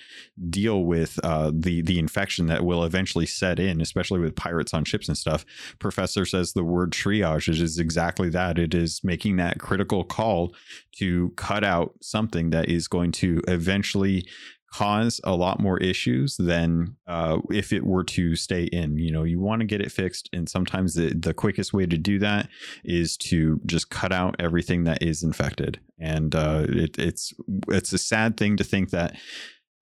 [0.49, 4.85] deal with uh, the the infection that will eventually set in, especially with pirates on
[4.85, 5.45] ships and stuff.
[5.79, 8.57] Professor says the word triage is exactly that.
[8.57, 10.55] It is making that critical call
[10.97, 14.27] to cut out something that is going to eventually
[14.77, 18.97] cause a lot more issues than uh, if it were to stay in.
[18.97, 21.97] You know, you want to get it fixed, and sometimes the the quickest way to
[21.97, 22.47] do that
[22.83, 25.79] is to just cut out everything that is infected.
[25.99, 27.33] And uh, it, it's
[27.69, 29.17] it's a sad thing to think that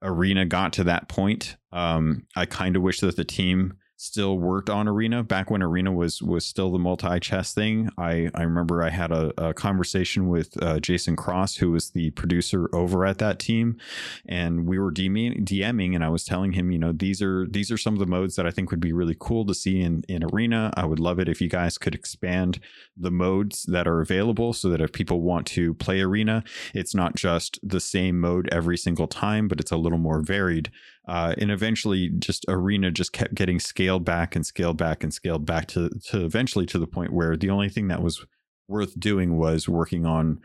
[0.01, 1.57] Arena got to that point.
[1.73, 3.73] Um, I kind of wish that the team
[4.05, 5.23] still worked on arena.
[5.23, 9.11] Back when arena was was still the multi chest thing i i remember i had
[9.11, 13.77] a, a conversation with uh, jason cross who was the producer over at that team.
[14.27, 17.71] And we were DMing, dming and i was telling him you know these are these
[17.71, 20.03] are some of the modes that i think would be really cool to see in
[20.07, 20.71] in arena.
[20.75, 22.59] I would love it if you guys could expand
[22.95, 26.43] the modes that are available so that if people want to play arena
[26.73, 30.69] it's not just the same mode every single time but it's a little more varied
[31.07, 35.45] uh, and eventually, just Arena just kept getting scaled back and scaled back and scaled
[35.45, 38.25] back to to eventually to the point where the only thing that was
[38.67, 40.39] worth doing was working on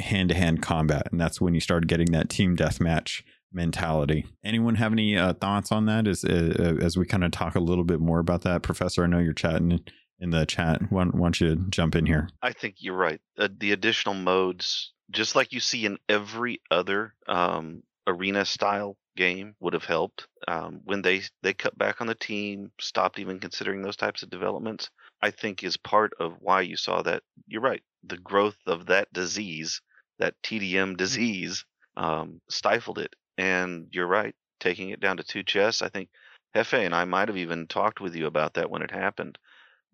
[0.00, 4.26] hand to hand combat, and that's when you started getting that team deathmatch mentality.
[4.44, 6.06] Anyone have any uh, thoughts on that?
[6.06, 9.04] As uh, as we kind of talk a little bit more about that, Professor?
[9.04, 9.80] I know you're chatting
[10.20, 10.80] in the chat.
[10.90, 12.28] Why, why don't you jump in here?
[12.42, 13.20] I think you're right.
[13.38, 19.56] Uh, the additional modes, just like you see in every other um, arena style game
[19.58, 20.28] would have helped.
[20.46, 24.30] Um, when they they cut back on the team, stopped even considering those types of
[24.30, 24.90] developments,
[25.20, 27.22] I think is part of why you saw that.
[27.48, 27.82] You're right.
[28.04, 29.82] The growth of that disease,
[30.20, 30.94] that TDM mm-hmm.
[30.94, 31.64] disease,
[31.96, 33.14] um, stifled it.
[33.36, 34.34] And you're right.
[34.60, 36.08] Taking it down to two chests, I think
[36.54, 39.36] Jefe and I might have even talked with you about that when it happened.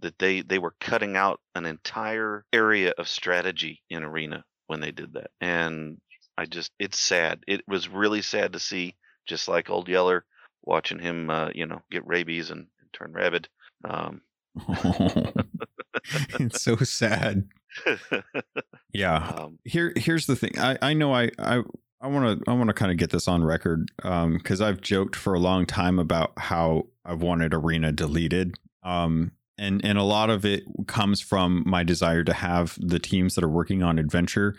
[0.01, 4.91] That they they were cutting out an entire area of strategy in arena when they
[4.91, 5.99] did that, and
[6.37, 7.43] I just it's sad.
[7.47, 8.97] It was really sad to see
[9.27, 10.25] just like old Yeller,
[10.63, 13.49] watching him, uh, you know, get rabies and, and turn rabid.
[13.85, 14.23] Um,
[16.41, 17.49] it's so sad.
[18.93, 19.33] yeah.
[19.37, 20.59] Um, Here, here's the thing.
[20.59, 21.63] I, I know I, I,
[22.01, 24.81] I want to, I want to kind of get this on record because um, I've
[24.81, 28.55] joked for a long time about how I've wanted Arena deleted.
[28.83, 33.35] Um, and and a lot of it comes from my desire to have the teams
[33.35, 34.57] that are working on adventure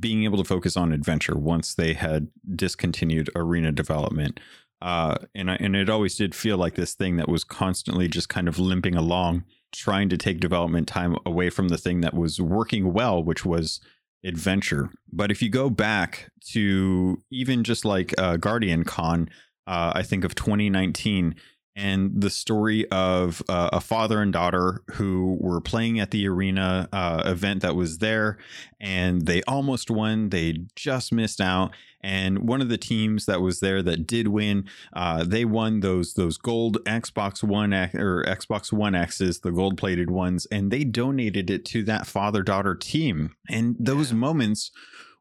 [0.00, 4.40] being able to focus on adventure once they had discontinued arena development.
[4.80, 8.28] Uh, and I, and it always did feel like this thing that was constantly just
[8.28, 12.40] kind of limping along, trying to take development time away from the thing that was
[12.40, 13.80] working well, which was
[14.24, 14.90] adventure.
[15.12, 19.28] But if you go back to even just like uh, Guardian Con,
[19.66, 21.34] uh, I think of 2019,
[21.78, 26.88] and the story of uh, a father and daughter who were playing at the arena
[26.92, 28.36] uh, event that was there
[28.80, 30.30] and they almost won.
[30.30, 31.72] They just missed out.
[32.02, 36.14] And one of the teams that was there that did win uh, they won those
[36.14, 40.82] those gold xbox one X, or xbox one x's the gold plated ones and they
[40.82, 43.36] donated it to that father daughter team.
[43.48, 44.18] And those yeah.
[44.18, 44.72] moments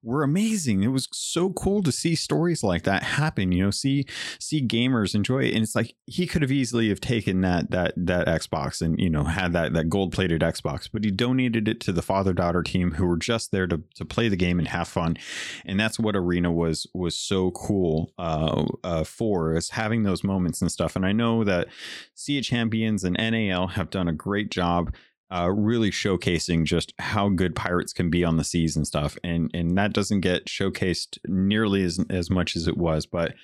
[0.07, 0.83] were amazing.
[0.83, 3.51] It was so cool to see stories like that happen.
[3.51, 4.05] You know, see
[4.39, 7.93] see gamers enjoy it, and it's like he could have easily have taken that that
[7.97, 11.81] that Xbox and you know had that that gold plated Xbox, but he donated it
[11.81, 14.69] to the father daughter team who were just there to to play the game and
[14.69, 15.17] have fun,
[15.65, 20.61] and that's what Arena was was so cool uh, uh, for is having those moments
[20.61, 20.95] and stuff.
[20.95, 21.67] And I know that
[22.15, 24.95] Sea Champions and NAL have done a great job
[25.29, 29.17] uh, really showcasing just how good pirates can be on the seas and stuff.
[29.23, 33.05] And and that doesn't get showcased nearly as as much as it was.
[33.05, 33.35] But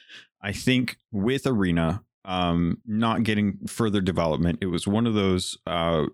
[0.41, 6.05] I think with Arena, um, not getting further development, it was one of those uh,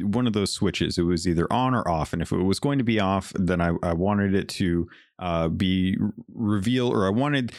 [0.00, 0.96] one of those switches.
[0.98, 2.12] It was either on or off.
[2.12, 5.48] And if it was going to be off, then I, I wanted it to uh,
[5.48, 5.96] be
[6.32, 7.52] reveal or I wanted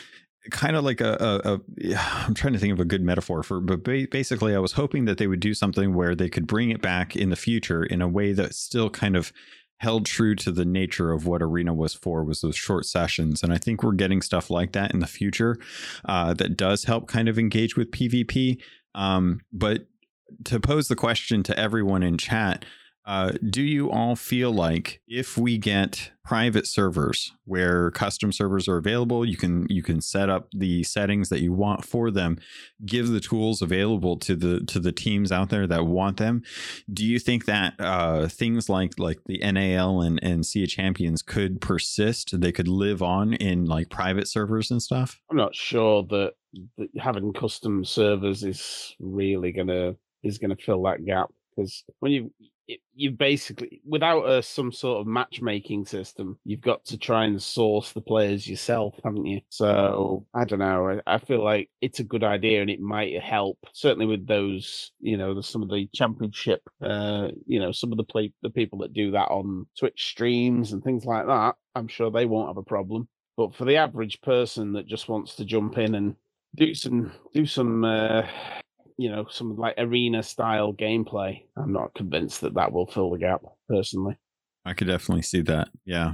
[0.52, 3.60] kind of like a, a, a I'm trying to think of a good metaphor for
[3.60, 6.82] but basically I was hoping that they would do something where they could bring it
[6.82, 9.32] back in the future in a way that still kind of
[9.80, 13.54] held true to the nature of what arena was for was those short sessions and
[13.54, 15.58] i think we're getting stuff like that in the future
[16.06, 18.60] uh, that does help kind of engage with pvp
[18.96, 19.86] um, but
[20.44, 22.66] to pose the question to everyone in chat
[23.08, 28.76] Uh, do you all feel like if we get private servers where custom servers are
[28.76, 32.38] available, you can you can set up the settings that you want for them,
[32.86, 36.44] give the tools available to the to the teams out there that want them.
[36.92, 41.22] Do you think that uh, things like like the NAL and and Sea of Champions
[41.22, 42.38] could persist?
[42.38, 45.18] They could live on in like private servers and stuff.
[45.32, 46.34] I'm not sure that,
[46.78, 52.32] that having custom servers is really gonna is gonna fill that gap because when you
[52.96, 57.94] you basically without a, some sort of matchmaking system you've got to try and source
[57.94, 59.42] the players yourself haven't you?
[59.50, 63.22] So i don't know i, I feel like it's a good idea and it might
[63.22, 67.98] help certainly with those you know some of the championship uh you know some of
[67.98, 71.88] the play the people that do that on twitch streams and things like that i'm
[71.88, 73.08] sure they won't have a problem.
[73.38, 76.16] But for the average person that just wants to jump in and
[76.56, 78.24] do some do some uh
[78.98, 81.44] you know, some like arena style gameplay.
[81.56, 84.18] I'm not convinced that that will fill the gap personally.
[84.66, 85.70] I could definitely see that.
[85.86, 86.14] Yeah.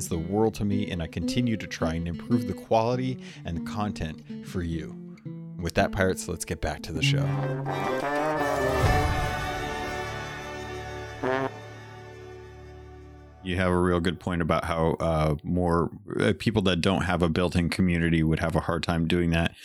[0.07, 4.47] the world to me, and I continue to try and improve the quality and content
[4.47, 4.95] for you.
[5.57, 7.25] With that, Pirates, let's get back to the show.
[13.43, 15.89] You have a real good point about how uh, more
[16.19, 19.31] uh, people that don't have a built in community would have a hard time doing
[19.31, 19.55] that.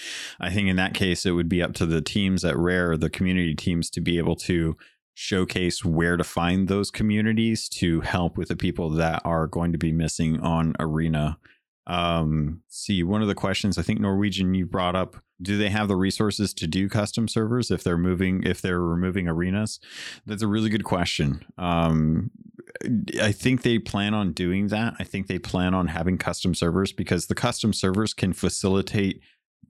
[0.41, 3.11] I think in that case, it would be up to the teams at Rare, the
[3.11, 4.77] community teams, to be able to
[5.19, 9.79] showcase where to find those communities to help with the people that are going to
[9.79, 11.39] be missing on Arena.
[11.87, 15.89] Um, see, one of the questions I think Norwegian you brought up: Do they have
[15.89, 19.81] the resources to do custom servers if they're moving if they're removing arenas?
[20.27, 21.47] That's a really good question.
[21.57, 22.31] Um,
[23.23, 24.97] I think they plan on doing that.
[24.99, 29.23] I think they plan on having custom servers because the custom servers can facilitate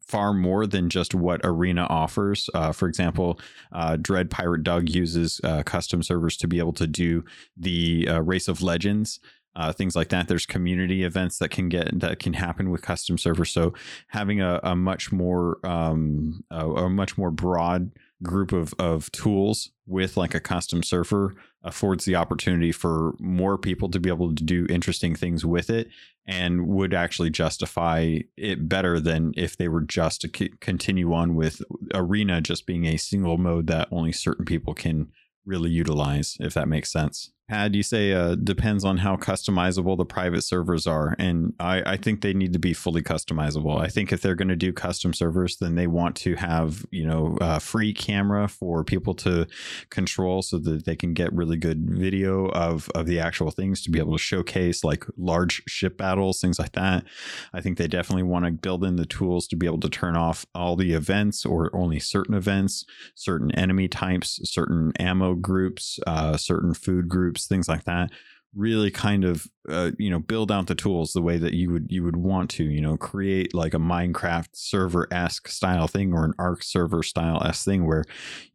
[0.07, 2.49] far more than just what Arena offers.
[2.55, 3.41] Uh, for example,
[3.73, 7.25] uh, Dread Pirate Doug uses uh, custom servers to be able to do
[7.57, 9.21] the uh, Race of Legends.
[9.57, 10.29] Uh, things like that.
[10.29, 13.51] There's community events that can get that can happen with custom servers.
[13.51, 13.73] So
[14.09, 17.91] having a, a much more um, a, a much more broad
[18.23, 21.35] group of of tools with like a custom server
[21.67, 25.89] affords the opportunity for more people to be able to do interesting things with it
[26.25, 31.35] and would actually justify it better than if they were just to c- continue on
[31.35, 31.61] with
[31.93, 35.11] arena just being a single mode that only certain people can
[35.45, 40.05] really utilize if that makes sense Pad, you say uh, depends on how customizable the
[40.05, 43.81] private servers are, and I, I think they need to be fully customizable.
[43.81, 47.07] I think if they're going to do custom servers, then they want to have you
[47.07, 49.47] know a free camera for people to
[49.91, 53.91] control, so that they can get really good video of of the actual things to
[53.93, 57.05] be able to showcase like large ship battles, things like that.
[57.53, 60.17] I think they definitely want to build in the tools to be able to turn
[60.17, 62.85] off all the events or only certain events,
[63.15, 68.11] certain enemy types, certain ammo groups, uh, certain food groups groups, things like that
[68.55, 71.87] really kind of uh, you know build out the tools the way that you would
[71.91, 76.25] you would want to you know create like a minecraft server esque style thing or
[76.25, 78.05] an ARK server style esque thing where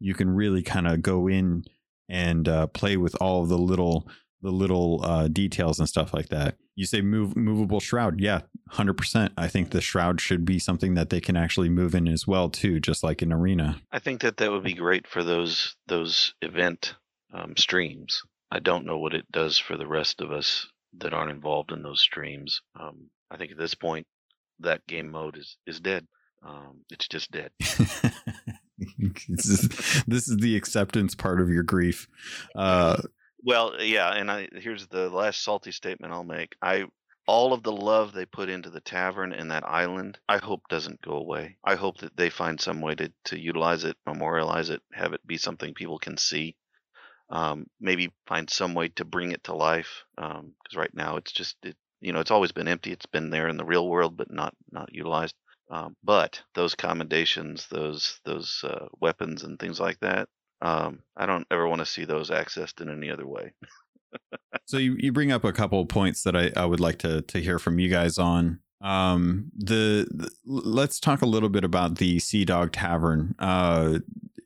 [0.00, 1.62] you can really kind of go in
[2.08, 4.08] and uh, play with all the little
[4.40, 6.56] the little uh, details and stuff like that.
[6.74, 8.40] You say move movable shroud yeah
[8.72, 12.26] 100% i think the shroud should be something that they can actually move in as
[12.26, 13.80] well too just like an arena.
[13.92, 16.96] I think that that would be great for those those event
[17.32, 18.22] um, streams.
[18.52, 20.66] I don't know what it does for the rest of us
[20.98, 22.60] that aren't involved in those streams.
[22.78, 24.06] Um, I think at this point,
[24.60, 26.06] that game mode is is dead.
[26.46, 27.50] Um, it's just dead.
[27.58, 32.08] this, is, this is the acceptance part of your grief
[32.54, 33.00] uh
[33.42, 36.54] Well, yeah, and I here's the last salty statement I'll make.
[36.60, 36.84] I
[37.26, 41.00] all of the love they put into the tavern and that island, I hope doesn't
[41.00, 41.56] go away.
[41.64, 45.26] I hope that they find some way to, to utilize it, memorialize it, have it
[45.26, 46.56] be something people can see.
[47.32, 50.04] Um, maybe find some way to bring it to life.
[50.16, 52.92] Because right now it's just, it, you know, it's always been empty.
[52.92, 55.34] It's been there in the real world, but not not utilized.
[55.70, 60.28] Um, but those commendations, those those uh, weapons and things like that,
[60.60, 63.52] um, I don't ever want to see those accessed in any other way.
[64.66, 67.22] so you, you bring up a couple of points that I, I would like to
[67.22, 68.60] to hear from you guys on.
[68.82, 73.34] Um, the, the let's talk a little bit about the Sea Dog Tavern.
[73.38, 74.00] Uh,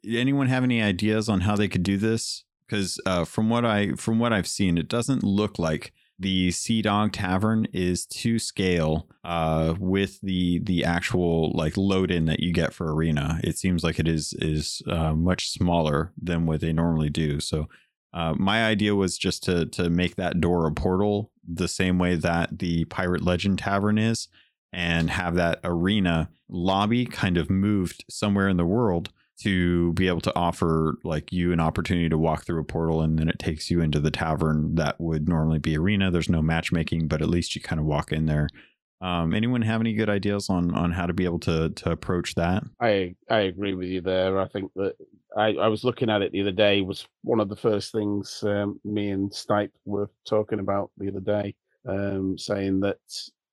[0.06, 2.44] anyone have any ideas on how they could do this?
[2.66, 6.82] Because uh, from what I from what I've seen, it doesn't look like the Sea
[6.82, 12.52] Dog Tavern is to scale uh, with the the actual like load in that you
[12.52, 13.40] get for Arena.
[13.44, 17.40] It seems like it is is uh, much smaller than what they normally do.
[17.40, 17.68] So
[18.14, 22.14] uh, my idea was just to to make that door a portal the same way
[22.14, 24.28] that the Pirate Legend Tavern is,
[24.72, 30.20] and have that arena lobby kind of moved somewhere in the world to be able
[30.22, 33.70] to offer like you an opportunity to walk through a portal and then it takes
[33.70, 36.10] you into the tavern that would normally be arena.
[36.10, 38.48] There's no matchmaking but at least you kind of walk in there.
[39.02, 42.34] Um, anyone have any good ideas on on how to be able to to approach
[42.36, 42.62] that?
[42.80, 44.40] I i agree with you there.
[44.40, 44.94] I think that
[45.36, 48.42] i i was looking at it the other day was one of the first things
[48.46, 51.54] um, me and snipe were talking about the other day
[51.86, 52.98] um, saying that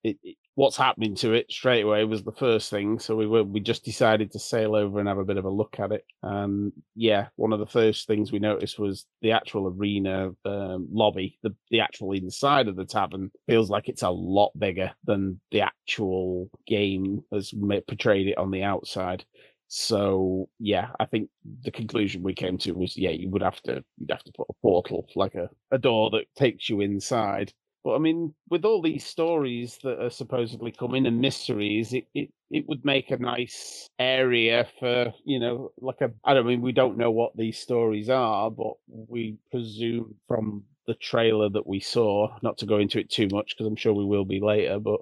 [0.04, 3.00] it, it, what's happening to it straight away was the first thing.
[3.00, 5.50] So we were we just decided to sail over and have a bit of a
[5.50, 6.06] look at it.
[6.22, 11.40] And yeah, one of the first things we noticed was the actual arena um, lobby,
[11.44, 15.62] the the actual inside of the tavern feels like it's a lot bigger than the
[15.62, 17.54] actual game has
[17.88, 19.26] portrayed it on the outside.
[19.70, 21.30] So yeah, I think
[21.64, 24.48] the conclusion we came to was yeah, you would have to you'd have to put
[24.50, 27.52] a portal like a, a door that takes you inside
[27.84, 32.30] but I mean, with all these stories that are supposedly coming and mysteries, it, it,
[32.50, 36.72] it would make a nice area for, you know, like a, I don't mean, we
[36.72, 42.36] don't know what these stories are, but we presume from the trailer that we saw,
[42.42, 45.02] not to go into it too much because I'm sure we will be later, but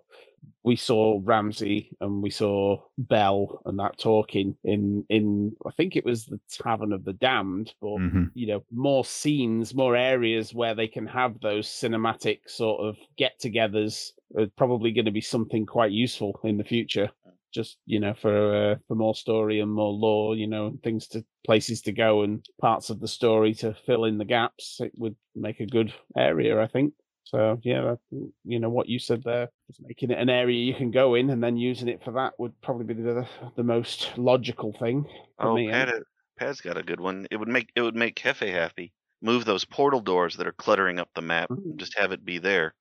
[0.64, 6.06] we saw Ramsey and we saw Belle and that talking in in I think it
[6.06, 8.26] was the Tavern of the Damned, but mm-hmm.
[8.34, 14.12] you know more scenes, more areas where they can have those cinematic sort of get-togethers
[14.38, 17.10] are probably going to be something quite useful in the future.
[17.52, 21.26] Just you know for uh, for more story and more lore, you know, things to
[21.46, 24.78] places to go and parts of the story to fill in the gaps.
[24.80, 26.94] It would make a good area, I think.
[27.32, 27.96] So yeah,
[28.44, 31.30] you know what you said there, just making it an area you can go in
[31.30, 33.26] and then using it for that would probably be the
[33.56, 35.06] the most logical thing.
[35.40, 35.94] oh, me, Pat,
[36.38, 37.28] Pat's got a good one.
[37.32, 38.92] It would make it would make Jefe happy.
[39.22, 41.50] Move those portal doors that are cluttering up the map.
[41.50, 41.78] Mm-hmm.
[41.78, 42.74] Just have it be there.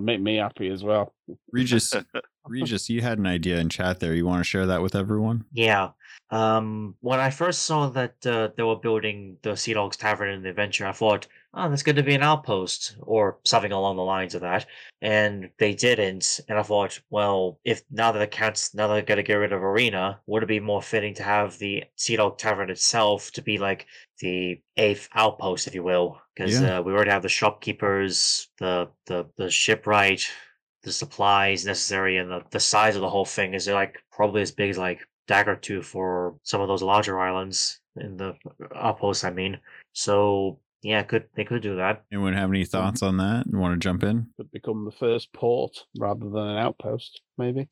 [0.00, 1.14] make me happy as well.
[1.52, 1.94] Regis,
[2.46, 4.14] Regis, you had an idea in chat there.
[4.14, 5.44] You want to share that with everyone?
[5.52, 5.90] Yeah.
[6.30, 10.42] Um, when I first saw that uh, they were building the Sea Dogs Tavern in
[10.42, 14.02] the adventure, I thought, oh, that's going to be an outpost or something along the
[14.02, 14.66] lines of that.
[15.00, 16.40] And they didn't.
[16.48, 19.52] And I thought, well, if now that the cats, now they're going to get rid
[19.52, 23.42] of Arena, would it be more fitting to have the Sea Dog Tavern itself to
[23.42, 23.86] be like
[24.20, 26.18] the eighth outpost, if you will?
[26.34, 26.78] Because yeah.
[26.78, 30.26] uh, we already have the shopkeepers, the the the shipwright,
[30.82, 34.52] the supplies necessary, and the, the size of the whole thing is like probably as
[34.52, 38.34] big as like Daggertooth for some of those larger islands in the
[38.74, 39.24] outposts.
[39.24, 39.60] I mean,
[39.92, 42.04] so yeah, could they could do that.
[42.12, 43.46] Anyone have any thoughts on that?
[43.46, 44.26] and Want to jump in?
[44.36, 47.68] Could become the first port rather than an outpost, maybe.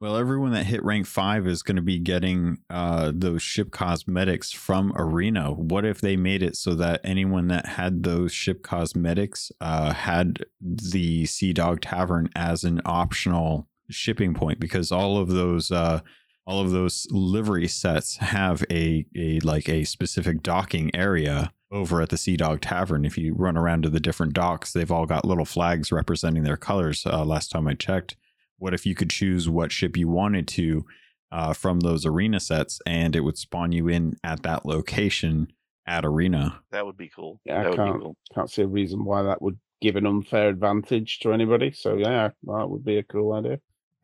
[0.00, 4.52] Well, everyone that hit rank five is going to be getting uh, those ship cosmetics
[4.52, 5.52] from Arena.
[5.52, 10.44] What if they made it so that anyone that had those ship cosmetics uh, had
[10.60, 14.60] the Sea Dog Tavern as an optional shipping point?
[14.60, 16.00] Because all of those uh,
[16.46, 22.10] all of those livery sets have a a like a specific docking area over at
[22.10, 23.04] the Sea Dog Tavern.
[23.04, 26.56] If you run around to the different docks, they've all got little flags representing their
[26.56, 27.04] colors.
[27.06, 28.16] Uh, last time I checked,
[28.58, 30.84] what if you could choose what ship you wanted to
[31.32, 35.48] uh, from those arena sets, and it would spawn you in at that location
[35.86, 36.60] at arena?
[36.70, 37.40] That would be cool.
[37.44, 38.16] Yeah, that I can't cool.
[38.34, 41.72] can't see a reason why that would give an unfair advantage to anybody.
[41.72, 43.58] So yeah, that would be a cool idea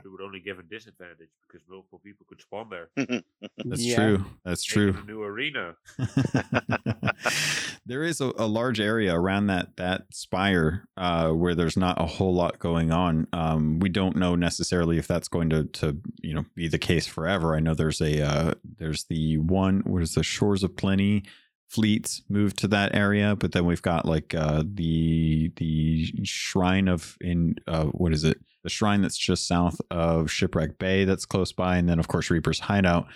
[0.05, 2.89] it would only give a disadvantage because multiple people could spawn there.
[3.65, 3.97] That's yeah.
[3.97, 4.25] true.
[4.45, 4.97] That's true.
[5.03, 5.75] A new arena.
[7.87, 12.07] there is a, a, large area around that that spire uh, where there's not a
[12.07, 13.27] whole lot going on.
[13.33, 17.07] Um, we don't know necessarily if that's going to to you know be the case
[17.07, 17.57] forever.
[17.57, 21.25] I know there's a uh, there's the one what is the Shores of Plenty
[21.69, 27.17] fleets move to that area, but then we've got like uh, the the shrine of
[27.21, 28.39] in uh, what is it?
[28.63, 32.31] The shrine that's just south of Shipwreck Bay that's close by, and then of course
[32.31, 33.07] Reaper's hideout.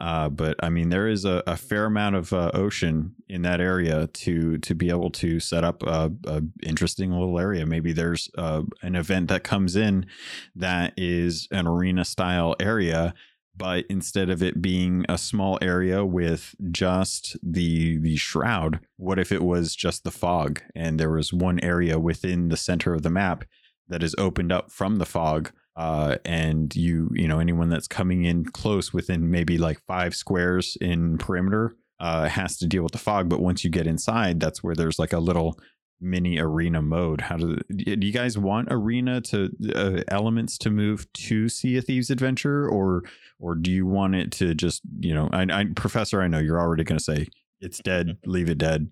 [0.00, 3.60] Uh, but I mean, there is a, a fair amount of uh, ocean in that
[3.60, 7.66] area to to be able to set up a, a interesting little area.
[7.66, 10.06] Maybe there's uh, an event that comes in
[10.54, 13.14] that is an arena style area
[13.56, 19.32] but instead of it being a small area with just the the shroud what if
[19.32, 23.10] it was just the fog and there was one area within the center of the
[23.10, 23.44] map
[23.88, 28.24] that is opened up from the fog uh, and you you know anyone that's coming
[28.24, 32.98] in close within maybe like five squares in perimeter uh, has to deal with the
[32.98, 33.28] fog.
[33.28, 35.58] But once you get inside that's where there's like a little
[35.98, 37.22] mini arena mode.
[37.22, 41.84] How do, do you guys want arena to uh, elements to move to sea of
[41.84, 42.68] thieves adventure?
[42.68, 43.02] Or
[43.38, 46.60] or do you want it to just you know i, I professor i know you're
[46.60, 47.28] already going to say
[47.60, 48.88] it's dead leave it dead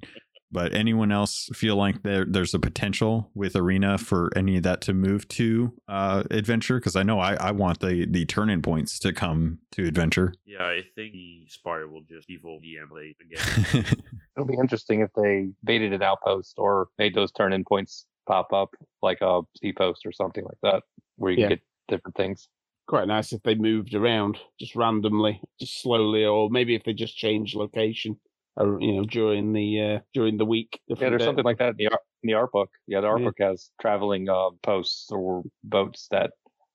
[0.54, 4.80] but anyone else feel like there there's a potential with arena for any of that
[4.80, 8.98] to move to uh, adventure because i know I, I want the the turn-in points
[9.00, 13.84] to come to adventure Yeah, I think the Spire will just default DM play again.
[14.36, 18.52] It'll be interesting if they baited an outpost or made those turn in points pop
[18.52, 18.70] up
[19.02, 20.82] like a sea post or something like that,
[21.16, 21.48] where you Yeah.
[21.50, 22.48] get different things.
[22.86, 27.16] Quite nice if they moved around just randomly, just slowly, or maybe if they just
[27.16, 28.18] changed location,
[28.56, 30.80] or you know, during the uh, during the week.
[30.88, 32.70] Yeah, there's day- something like that in the art, in the art book.
[32.86, 33.26] Yeah, the art Yeah.
[33.26, 36.32] book has traveling uh, posts or boats that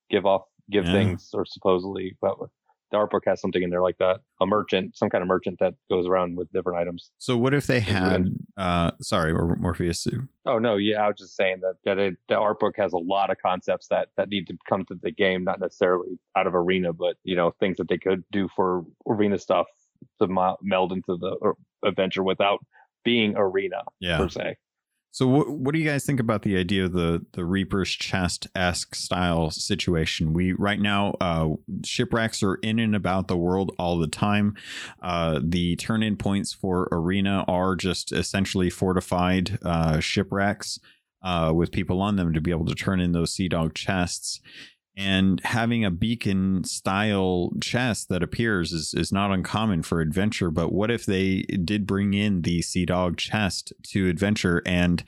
[0.09, 0.93] give off give Yeah.
[0.93, 2.15] things or supposedly.
[2.21, 2.37] But
[2.91, 4.21] the art book has something in there like that.
[4.41, 7.11] A merchant, some kind of merchant that goes around with different items.
[7.19, 8.25] so what if they had
[8.57, 10.07] uh sorry Mor- morpheus
[10.47, 12.97] Oh no, yeah, I was just saying that that it, the art book has a
[12.97, 16.55] lot of concepts that that need to come to the game, not necessarily out of
[16.55, 19.67] arena, but you know things that they could do for arena stuff
[20.21, 21.53] to meld into the
[21.85, 22.59] adventure without
[23.05, 24.55] being arena yeah per se.
[25.11, 28.47] So what what do you guys think about the idea of the the Reaper's chest
[28.53, 30.33] esque style situation?
[30.33, 31.49] We right now uh,
[31.83, 34.55] shipwrecks are in and about the world all the time.
[35.01, 40.79] Uh, the turn in points for arena are just essentially fortified uh, shipwrecks
[41.23, 44.39] uh, with people on them to be able to turn in those sea dog chests.
[44.99, 50.51] And having a beacon style chest that appears is, is not uncommon for adventure.
[50.51, 55.05] But what if they did bring in the Sea Dog chest to adventure and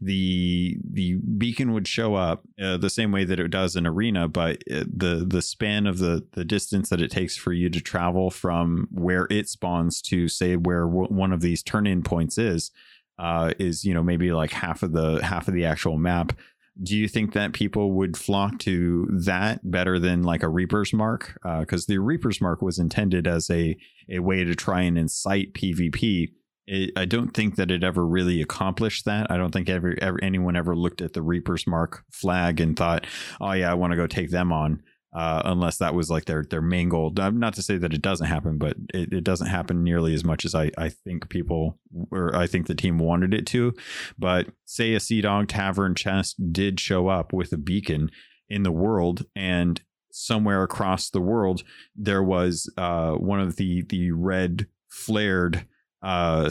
[0.00, 4.28] the the beacon would show up uh, the same way that it does in arena,
[4.28, 8.30] but the the span of the the distance that it takes for you to travel
[8.30, 12.70] from where it spawns to say where w- one of these turn in points is
[13.18, 16.32] uh, is you know maybe like half of the half of the actual map
[16.80, 21.38] do you think that people would flock to that better than like a reaper's mark?
[21.44, 23.76] Uh, because the reaper's mark was intended as a
[24.10, 26.32] a way to try and incite pvp
[26.66, 29.30] it, i don't think that it ever really accomplished that.
[29.30, 33.06] I don't think ever, ever anyone ever looked at the reaper's mark flag and thought
[33.40, 34.82] oh yeah i want to go take them on
[35.12, 37.10] uh, unless that was like their their main goal.
[37.10, 40.44] Not to say that it doesn't happen, but it, it doesn't happen nearly as much
[40.44, 41.78] as I, I think people
[42.10, 43.74] or I think the team wanted it to.
[44.18, 48.10] But say a Sea Dog Tavern chest did show up with a beacon
[48.48, 49.80] in the world and
[50.12, 51.62] somewhere across the world
[51.96, 55.66] there was uh, one of the the red flared
[56.02, 56.50] uh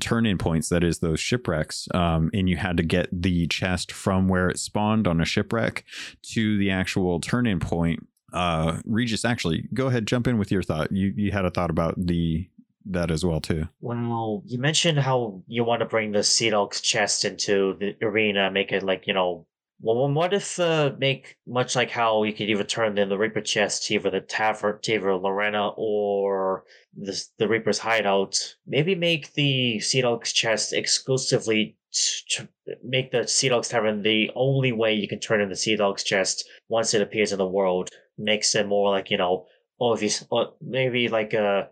[0.00, 3.92] turn in points that is those shipwrecks um and you had to get the chest
[3.92, 5.84] from where it spawned on a shipwreck
[6.22, 8.06] to the actual turn in point.
[8.32, 10.92] Uh regis actually go ahead jump in with your thought.
[10.92, 12.48] You you had a thought about the
[12.90, 13.68] that as well too.
[13.80, 18.50] Well, you mentioned how you want to bring the Sea Dog's chest into the arena,
[18.50, 19.46] make it like, you know,
[19.80, 23.40] well, what if uh, make much like how you could either turn in the Reaper
[23.40, 26.64] chest to either the Tavern, to either Lorena or
[26.96, 33.28] the, the Reaper's hideout, maybe make the Sea Dog's chest exclusively t- t- make the
[33.28, 36.92] Sea Dog's Tavern the only way you can turn in the Sea Dog's chest once
[36.92, 37.88] it appears in the world.
[38.18, 39.46] Makes it more like, you know,
[39.80, 41.66] oh, if you, or maybe like, uh,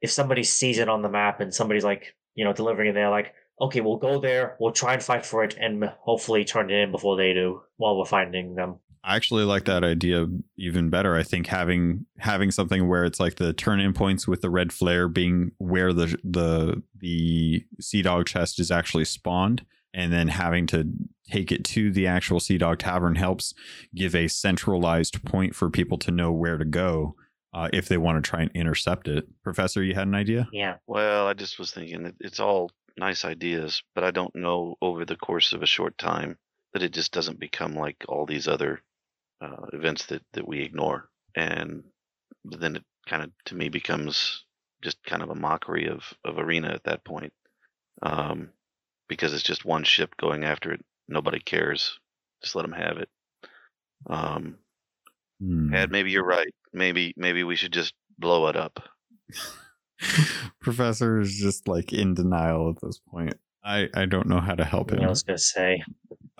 [0.00, 3.10] if somebody sees it on the map and somebody's like, you know, delivering it, they're
[3.10, 6.74] like, okay, we'll go there, we'll try and fight for it, and hopefully turn it
[6.74, 8.76] in before they do while we're finding them.
[9.04, 11.14] I actually like that idea even better.
[11.14, 14.72] I think having having something where it's like the turn in points with the red
[14.72, 20.66] flare being where the the the sea dog chest is actually spawned, and then having
[20.68, 20.92] to
[21.30, 23.54] take it to the actual sea dog tavern helps
[23.94, 27.14] give a centralized point for people to know where to go
[27.54, 29.26] uh, if they want to try and intercept it.
[29.42, 30.48] Professor, you had an idea?
[30.52, 30.76] Yeah.
[30.86, 35.04] Well, I just was thinking it, it's all nice ideas, but I don't know over
[35.06, 36.38] the course of a short time
[36.74, 38.82] that it just doesn't become like all these other
[39.42, 41.08] uh, events that, that we ignore.
[41.36, 41.84] And
[42.44, 44.44] then it kind of, to me, becomes
[44.82, 47.32] just kind of a mockery of, of Arena at that point.
[48.02, 48.50] um,
[49.08, 50.84] because it's just one ship going after it.
[51.08, 51.98] Nobody cares.
[52.42, 53.08] Just let them have it.
[54.08, 54.58] Um,
[55.40, 55.72] Hmm.
[55.74, 56.52] and maybe you're right.
[56.72, 58.80] Maybe maybe we should just blow it up.
[60.60, 63.34] Professor is just like in denial at this point.
[63.64, 65.00] I, I don't know how to help him.
[65.00, 65.82] I was gonna say.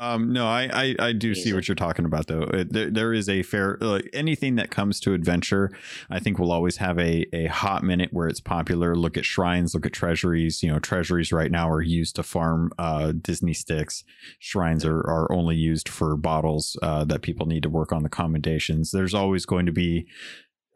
[0.01, 2.43] Um, no, I, I, I do see what you're talking about, though.
[2.43, 5.73] It, there, there is a fair like anything that comes to adventure.
[6.09, 8.95] I think will always have a a hot minute where it's popular.
[8.95, 10.63] Look at shrines, look at treasuries.
[10.63, 14.05] You know, treasuries right now are used to farm uh, Disney sticks.
[14.39, 18.09] Shrines are are only used for bottles uh, that people need to work on the
[18.09, 18.93] commendations.
[18.93, 20.07] There's always going to be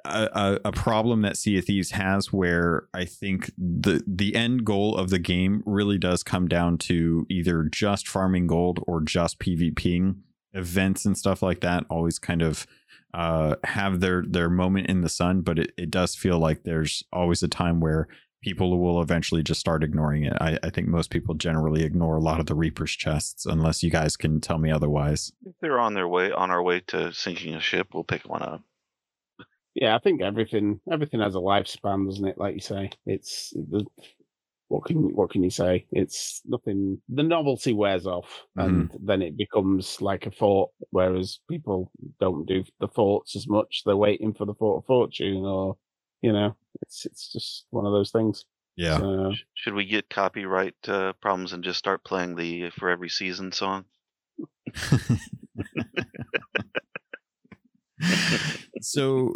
[0.05, 4.97] a, a, problem that Sea of Thieves has where I think the the end goal
[4.97, 10.17] of the game really does come down to either just farming gold or just PvPing.
[10.55, 12.67] Events and stuff like that always kind of
[13.15, 17.03] uh have their their moment in the sun but it, it does feel like there's
[17.13, 18.09] always a time where
[18.43, 20.37] people will eventually just start ignoring it.
[20.41, 23.91] I, I think most people generally ignore a lot of the reapers chests unless you
[23.91, 25.33] guys can tell me otherwise.
[25.47, 28.43] If they're on their way on our way to sinking a ship, we'll pick one
[28.43, 28.63] up.
[29.75, 32.39] Yeah, I think everything everything has a lifespan, doesn't it?
[32.39, 33.87] Like you say, it's the,
[34.69, 35.87] what can what can you say?
[35.93, 37.01] It's nothing.
[37.09, 40.71] The novelty wears off, and then it becomes like a fort.
[40.91, 45.45] Whereas people don't do the forts as much; they're waiting for the fort of fortune,
[45.45, 45.77] or
[46.23, 48.45] you know, it's it's just one of those things.
[48.77, 53.09] yeah So, Should we get copyright uh, problems and just start playing the "For Every
[53.11, 53.85] Season" song?
[58.81, 59.35] so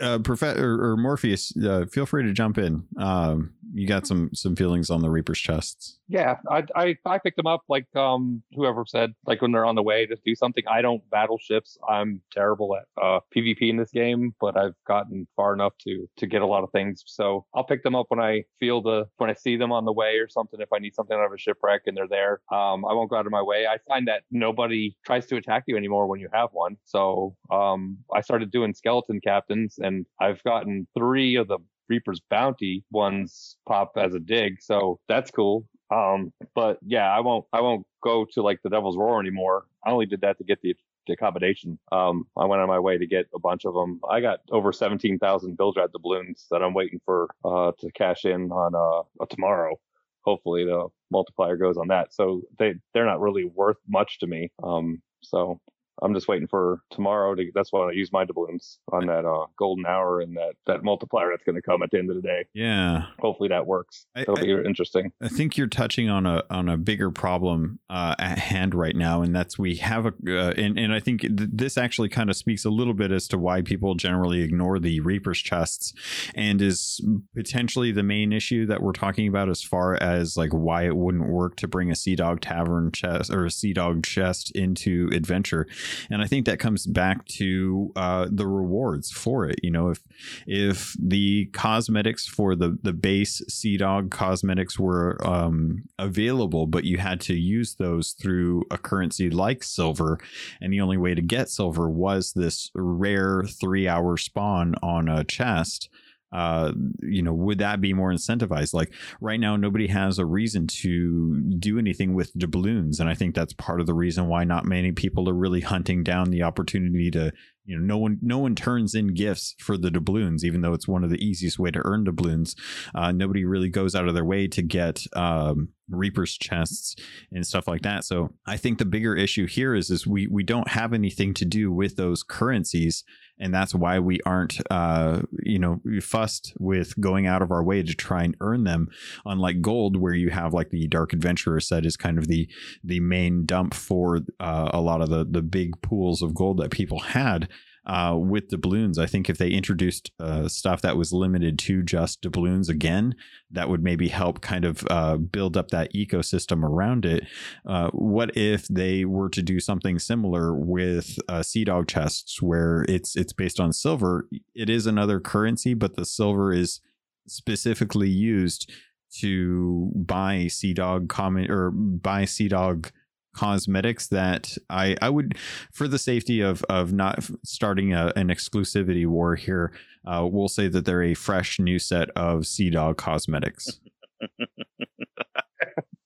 [0.00, 2.84] uh professor or, or morpheus uh, feel free to jump in.
[2.96, 7.36] Um you got some some feelings on the reaper's chests Yeah, I, I I picked
[7.36, 10.62] them up like um whoever said like when they're on the way to do something.
[10.70, 11.76] I don't battle ships.
[11.88, 16.26] I'm terrible at uh PvP in this game, but I've gotten far enough to to
[16.26, 17.02] get a lot of things.
[17.06, 19.92] So I'll pick them up when I feel the when I see them on the
[19.92, 20.60] way or something.
[20.60, 23.16] If I need something out of a shipwreck and they're there, um I won't go
[23.16, 23.66] out of my way.
[23.66, 26.76] I find that nobody tries to attack you anymore when you have one.
[26.84, 31.58] So um I started doing skeleton captains and I've gotten three of the
[31.88, 35.66] Reaper's bounty ones pop as a dig, so that's cool.
[35.90, 39.66] Um, but yeah, I won't I won't go to like the Devil's Roar anymore.
[39.86, 40.74] I only did that to get the,
[41.06, 41.78] the accommodation.
[41.92, 44.00] Um, I went on my way to get a bunch of them.
[44.08, 48.24] I got over seventeen thousand Bilge Rat doubloons that I'm waiting for uh to cash
[48.24, 49.78] in on uh, uh tomorrow.
[50.22, 52.14] Hopefully the multiplier goes on that.
[52.14, 54.50] So they they're not really worth much to me.
[54.62, 55.60] Um, so
[56.02, 57.50] I'm just waiting for tomorrow to.
[57.54, 61.30] That's why I use my doubloons on that uh, golden hour and that that multiplier
[61.30, 62.44] that's going to come at the end of the day.
[62.54, 64.06] yeah Hopefully that works.
[64.16, 65.12] I- That'll I- be interesting.
[65.22, 69.22] I think you're touching on a on a bigger problem uh, at hand right now,
[69.22, 72.36] and that's we have a uh, and and I think th- this actually kind of
[72.36, 75.92] speaks a little bit as to why people generally ignore the Reaper's chests,
[76.34, 77.00] and is
[77.34, 81.28] potentially the main issue that we're talking about as far as like why it wouldn't
[81.28, 85.66] work to bring a Sea Dog Tavern chest or a Sea Dog chest into Adventure,
[86.10, 89.60] and I think that comes back to uh, the rewards for it.
[89.62, 90.00] You know, if
[90.46, 96.98] if the cosmetics for the the base Sea Dog cosmetics were um, available, but you
[96.98, 100.18] had to use those through a currency like silver,
[100.60, 105.24] and the only way to get silver was this rare three hour spawn on a
[105.24, 105.88] chest.
[106.34, 108.74] Uh, you know, would that be more incentivized?
[108.74, 113.34] Like right now, nobody has a reason to do anything with doubloons, and I think
[113.34, 117.10] that's part of the reason why not many people are really hunting down the opportunity
[117.12, 117.32] to
[117.64, 120.88] you know no one no one turns in gifts for the doubloons even though it's
[120.88, 122.56] one of the easiest way to earn doubloons.
[122.94, 126.96] Uh, nobody really goes out of their way to get um, reapers chests
[127.30, 128.04] and stuff like that.
[128.04, 131.44] So i think the bigger issue here is is we we don't have anything to
[131.44, 133.04] do with those currencies
[133.38, 137.82] and that's why we aren't uh, you know fussed with going out of our way
[137.82, 138.88] to try and earn them.
[139.24, 142.48] Unlike gold where you have like the dark adventurer set is kind of the
[142.82, 146.70] the main dump for uh, a lot of the the big pools of gold that
[146.70, 147.48] people had
[147.86, 148.98] uh, with doubloons.
[148.98, 153.14] I think if they introduced uh, stuff that was limited to just doubloons again,
[153.50, 157.26] that would maybe help kind of uh, build up that ecosystem around it.
[157.66, 162.84] Uh, what if they were to do something similar with uh, Sea Dog chests, where
[162.88, 164.28] it's it's based on silver?
[164.54, 166.80] It is another currency, but the silver is
[167.26, 168.70] specifically used
[169.18, 172.90] to buy Sea Dog common or buy Sea Dog
[173.34, 175.36] cosmetics that I I would
[175.72, 179.72] for the safety of of not starting a, an exclusivity war here
[180.06, 183.80] uh, we'll say that they're a fresh new set of Sea Dog cosmetics.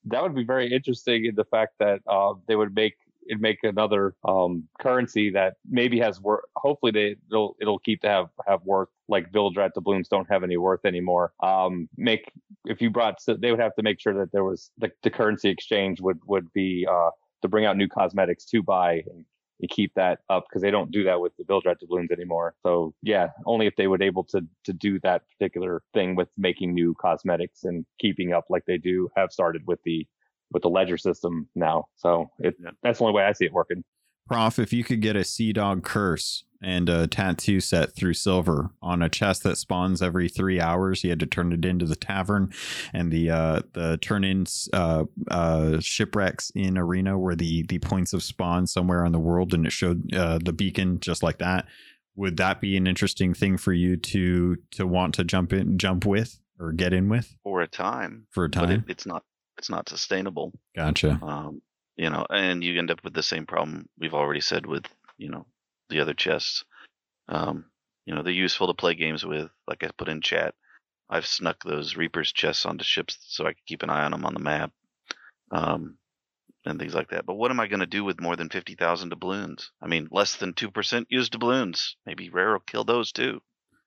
[0.04, 2.94] that would be very interesting in the fact that uh, they would make
[3.28, 6.44] it make another um, currency that maybe has worth.
[6.56, 10.42] Hopefully, they it'll it'll keep to have have worth like Bilge Rat doubloons don't have
[10.42, 11.32] any worth anymore.
[11.42, 12.32] Um, make
[12.64, 15.10] if you brought, so they would have to make sure that there was the, the
[15.10, 17.10] currency exchange would would be uh,
[17.42, 19.24] to bring out new cosmetics to buy and,
[19.60, 22.54] and keep that up because they don't do that with the Bilge Rat doubloons anymore.
[22.62, 26.74] So yeah, only if they would able to to do that particular thing with making
[26.74, 30.06] new cosmetics and keeping up like they do have started with the
[30.52, 31.86] with the ledger system now.
[31.96, 32.70] So it, Yeah.
[32.82, 33.84] that's the only way I see it working.
[34.26, 38.70] Prof, if you could get a Sea Dog curse and a tattoo set through silver
[38.82, 41.96] on a chest that spawns every three hours, you had to turn it into the
[41.96, 42.52] tavern,
[42.92, 44.44] and the uh, the turn in
[44.74, 49.54] uh, uh, shipwrecks in arena were the the points of spawn somewhere on the world,
[49.54, 51.66] and it showed uh, the beacon just like that.
[52.16, 56.04] Would that be an interesting thing for you to to want to jump in, jump
[56.04, 58.84] with, or get in with for a time, for a but time?
[58.86, 59.22] it, it's not
[59.58, 60.52] it's not sustainable.
[60.74, 61.18] gotcha.
[61.20, 61.60] Um,
[61.96, 64.84] you know, and you end up with the same problem we've already said with
[65.18, 65.46] you know
[65.90, 66.64] the other chests.
[67.28, 67.66] Um,
[68.06, 69.50] you know, they're useful to play games with.
[69.66, 70.54] Like I put in chat,
[71.10, 74.24] I've snuck those Reapers chests onto ships so I can keep an eye on them
[74.24, 74.72] on the map,
[75.50, 75.98] um,
[76.64, 77.26] and things like that.
[77.26, 79.70] But what am I going to do with more than fifty thousand doubloons?
[79.82, 81.96] I mean, less than two percent used doubloons.
[82.06, 83.40] Maybe Rare will kill those too.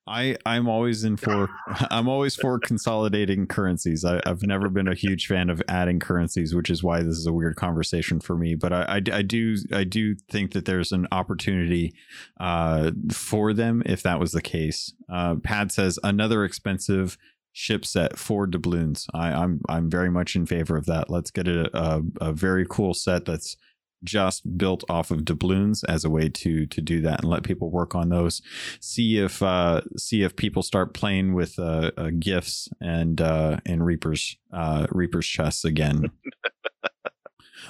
[0.07, 1.49] I I'm always in for
[1.89, 4.03] I'm always for consolidating currencies.
[4.03, 7.27] I, I've never been a huge fan of adding currencies, which is why this is
[7.27, 8.55] a weird conversation for me.
[8.55, 11.93] But I, I, I do I do think that there's an opportunity
[12.39, 14.93] uh, for them if that was the case.
[15.11, 17.17] Uh, Pad says another expensive
[17.53, 19.07] ship set for doubloons.
[19.13, 21.09] I, I'm I'm very much in favor of that.
[21.09, 23.57] Let's get a, a, a very cool set that's
[24.03, 27.69] just built off of doubloons as a way to to do that and let people
[27.69, 28.41] work on those.
[28.79, 33.85] See if uh see if people start playing with uh, uh gifts and uh and
[33.85, 36.11] reapers uh reapers chests again.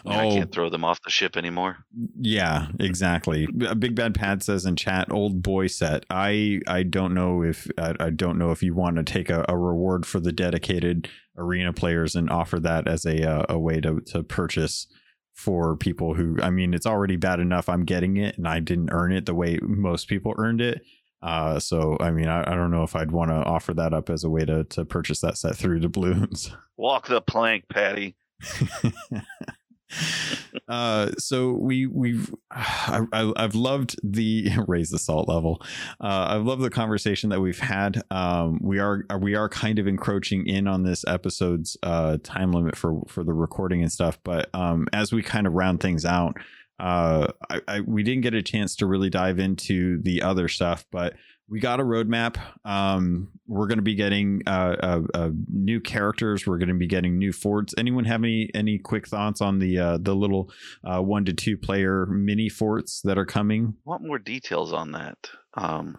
[0.06, 1.78] I, mean, I can't throw them off the ship anymore.
[2.20, 3.48] yeah exactly.
[3.68, 6.06] A big bad pad says in chat old boy set.
[6.10, 9.46] I i don't know if i, I don't know if you want to take a,
[9.50, 13.82] a reward for the dedicated arena players and offer that as a uh, a way
[13.82, 14.88] to to purchase
[15.34, 18.90] for people who i mean it's already bad enough i'm getting it and i didn't
[18.92, 20.82] earn it the way most people earned it
[21.22, 24.10] uh so i mean i, I don't know if i'd want to offer that up
[24.10, 26.52] as a way to to purchase that set through doubloons
[26.82, 28.16] Walk the plank, Patty.
[30.68, 35.62] uh so we we've I, i've loved the raise the salt level.
[36.00, 38.02] Uh i've loved the conversation that we've had.
[38.12, 42.76] Um we are we are kind of encroaching in on this episode's uh time limit
[42.76, 46.38] for for the recording and stuff but um as we kind of round things out
[46.80, 50.86] uh I, I we didn't get a chance to really dive into the other stuff
[50.92, 51.14] but
[51.52, 52.38] we got a roadmap.
[52.64, 56.48] Um, we're going to be getting uh, uh, uh, new characters.
[56.48, 57.76] We're going to be getting new forts.
[57.78, 60.50] Anyone have any any quick thoughts on the uh, the little
[60.84, 63.76] uh, one to two player mini forts that are coming?
[63.84, 65.18] want more details on that.
[65.54, 65.98] Um,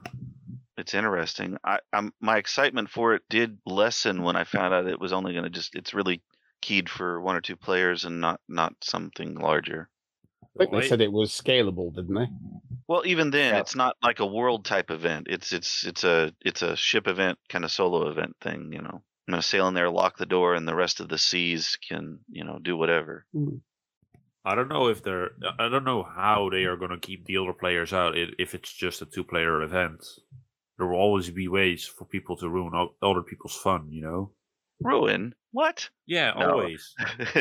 [0.78, 1.58] it's interesting.
[1.62, 5.32] I, I'm my excitement for it did lessen when I found out it was only
[5.32, 5.76] going to just.
[5.76, 6.22] It's really
[6.62, 9.90] keyed for one or two players and not not something larger.
[10.56, 12.26] I think they said it was scalable, didn't they?
[12.92, 13.60] Well, even then, Yeah.
[13.60, 15.26] it's not like a world type event.
[15.30, 18.70] It's it's it's a it's a ship event kind of solo event thing.
[18.70, 21.16] You know, I'm gonna sail in there, lock the door, and the rest of the
[21.16, 23.24] seas can you know do whatever.
[23.32, 23.56] Hmm.
[24.44, 25.30] I don't know if they're.
[25.58, 28.70] I don't know how they are going to keep the older players out if it's
[28.70, 30.04] just a two-player event.
[30.76, 33.88] There will always be ways for people to ruin other people's fun.
[33.90, 34.32] You know.
[34.84, 35.90] Ruin what?
[36.06, 36.50] Yeah, No.
[36.50, 36.94] always.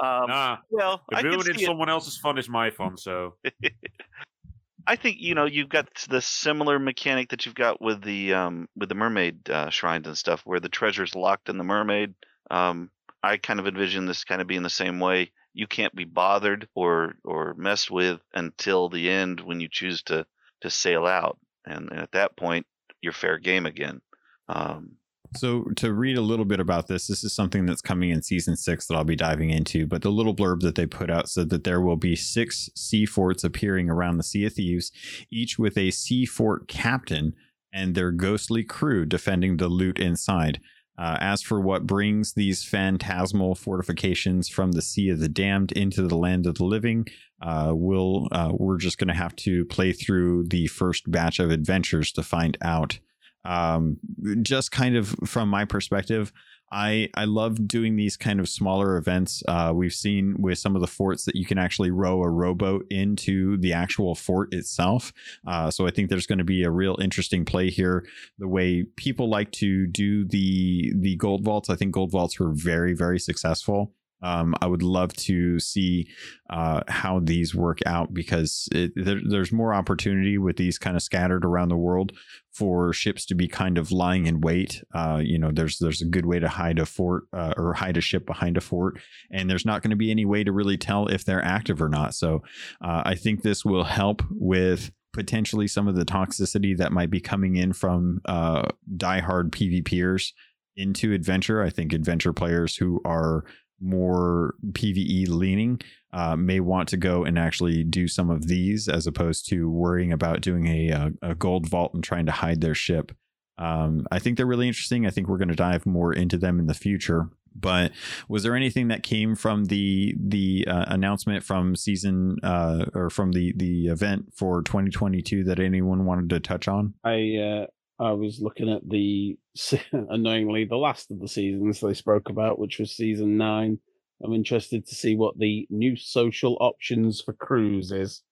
[0.00, 2.96] um, nah, well, I ruining see it someone else's fun is my fun.
[2.96, 3.36] So
[4.86, 8.68] I think you know you've got the similar mechanic that you've got with the um
[8.76, 12.14] with the mermaid uh, shrines and stuff, where the treasure's locked in the mermaid.
[12.50, 12.90] Um,
[13.22, 15.30] I kind of envision this kind of being the same way.
[15.54, 20.26] You can't be bothered or or messed with until the end when you choose to
[20.62, 22.66] to sail out, and, and at that point
[23.00, 24.00] you're fair game again.
[24.48, 24.96] Um,
[25.36, 28.56] So to read a little bit about this, this is something that's coming in season
[28.56, 29.86] six that I'll be diving into.
[29.86, 33.06] But the little blurb that they put out said that there will be six sea
[33.06, 34.90] forts appearing around the Sea of Thieves,
[35.30, 37.34] each with a sea fort captain
[37.72, 40.60] and their ghostly crew defending the loot inside.
[40.98, 46.02] Uh, as for what brings these phantasmal fortifications from the Sea of the Damned into
[46.02, 47.06] the land of the living,
[47.40, 51.50] uh, we'll uh, we're just going to have to play through the first batch of
[51.50, 52.98] adventures to find out
[53.44, 53.98] um
[54.42, 56.32] just kind of from my perspective
[56.72, 60.80] i i love doing these kind of smaller events uh we've seen with some of
[60.80, 65.12] the forts that you can actually row a rowboat into the actual fort itself.
[65.46, 68.04] Uh so i think there's going to be a real interesting play here.
[68.38, 72.52] The way people like to do the the gold vaults i think gold vaults were
[72.52, 76.08] very very successful Um, I would love to see
[76.48, 81.02] uh, how these work out because it, there, there's more opportunity with these kind of
[81.02, 82.12] scattered around the world
[82.52, 84.82] for ships to be kind of lying in wait.
[84.94, 87.96] Uh, you know, there's there's a good way to hide a fort uh, or hide
[87.96, 89.00] a ship behind a fort,
[89.30, 91.88] and there's not going to be any way to really tell if they're active or
[91.88, 92.14] not.
[92.14, 92.42] So
[92.80, 97.20] uh, I think this will help with potentially some of the toxicity that might be
[97.20, 100.32] coming in from uh, diehard PvPers
[100.76, 101.62] into adventure.
[101.62, 103.44] I think adventure players who are
[103.80, 105.80] more PVE leaning
[106.12, 110.12] uh, may want to go and actually do some of these as opposed to worrying
[110.12, 113.12] about doing a, a, a gold vault and trying to hide their ship.
[113.58, 115.06] Um, I think they're really interesting.
[115.06, 117.28] I think we're going to dive more into them in the future.
[117.54, 117.92] But
[118.28, 123.32] was there anything that came from the the uh, announcement from season uh, or from
[123.32, 126.94] the the event for 2022 that anyone wanted to touch on?
[127.04, 127.66] I uh,
[128.00, 129.36] I was looking at the
[129.92, 133.78] annoyingly the last of the seasons they spoke about, which was season nine.
[134.24, 138.22] I'm interested to see what the new social options for crews is.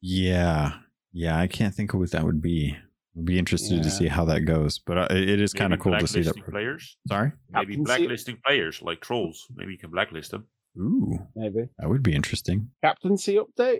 [0.00, 0.72] yeah,
[1.12, 2.76] yeah, I can't think of what that would be.
[3.16, 3.82] I'd be interested Yeah.
[3.82, 6.34] to see how that goes, but uh, it is kind of cool to see that.
[6.50, 6.96] players.
[7.08, 7.32] Sorry.
[7.50, 9.46] Maybe blacklisting players like trolls.
[9.54, 10.46] Maybe you can blacklist them.
[10.78, 12.68] Ooh, Maybe that would be interesting.
[12.84, 13.78] captaincy update.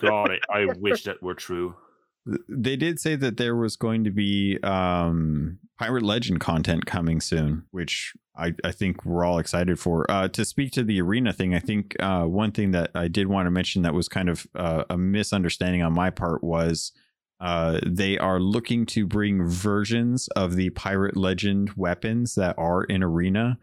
[0.00, 1.76] God, I, I wish that were true.
[2.48, 7.64] They did say that there was going to be um, Pirate Legend content coming soon,
[7.70, 10.08] which I, I think we're all excited for.
[10.10, 13.26] Uh, to speak to the arena thing, I think uh, one thing that I did
[13.26, 16.92] want to mention that was kind of uh, a misunderstanding on my part was
[17.40, 23.02] uh, they are looking to bring versions of the Pirate Legend weapons that are in
[23.02, 23.58] Arena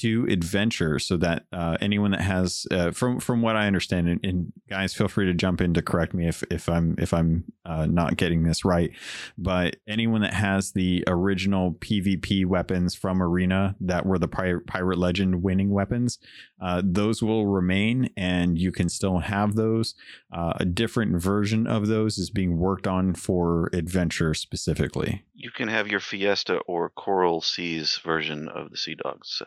[0.00, 4.20] to Adventure, so that uh, anyone that has, uh, from from what I understand, and,
[4.24, 7.44] and guys, feel free to jump in to correct me if if I'm if I'm
[7.64, 8.90] uh, not getting this right,
[9.38, 14.98] but anyone that has the original PvP weapons from Arena that were the Pirate, Pirate
[14.98, 16.18] Legend winning weapons,
[16.60, 19.94] uh, those will remain, and you can still have those.
[20.32, 25.24] Uh, a different version of those is being worked on for Adventure specifically.
[25.34, 29.42] you can have your Fiesta or Coral Seas version of the Sea Dogs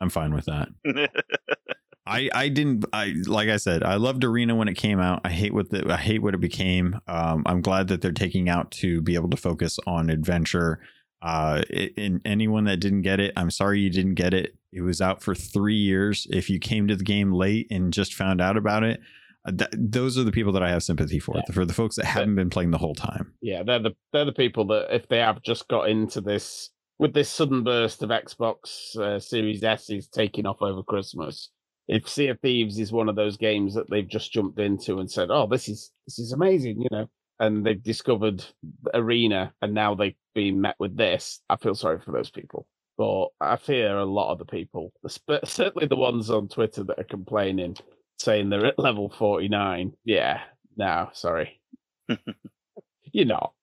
[0.00, 0.68] I'm fine with that.
[2.06, 5.22] I I didn't I like I said I loved Arena when it came out.
[5.24, 7.00] I hate what the I hate what it became.
[7.08, 10.80] Um, I'm glad that they're taking out to be able to focus on adventure.
[11.22, 11.62] Uh,
[11.96, 14.54] and anyone that didn't get it, I'm sorry you didn't get it.
[14.72, 16.26] It was out for three years.
[16.30, 19.00] If you came to the game late and just found out about it,
[19.44, 21.40] uh, th- those are the people that I have sympathy for.
[21.52, 23.32] For the folks that haven't been playing the whole time.
[23.40, 27.12] yeah, they're the they're the people that if they have just got into this with
[27.12, 31.50] this sudden burst of Xbox uh, Series S is taking off over Christmas.
[31.88, 35.10] If Sea of Thieves is one of those games that they've just jumped into and
[35.10, 38.44] said, "Oh, this is this is amazing," you know, and they've discovered
[38.94, 42.66] Arena, and now they've been met with this, I feel sorry for those people.
[42.98, 44.92] But I fear a lot of the people,
[45.44, 47.76] certainly the ones on Twitter that are complaining,
[48.18, 49.92] saying they're at level forty nine.
[50.04, 50.40] Yeah,
[50.76, 51.60] no, sorry.
[53.16, 53.54] You're not.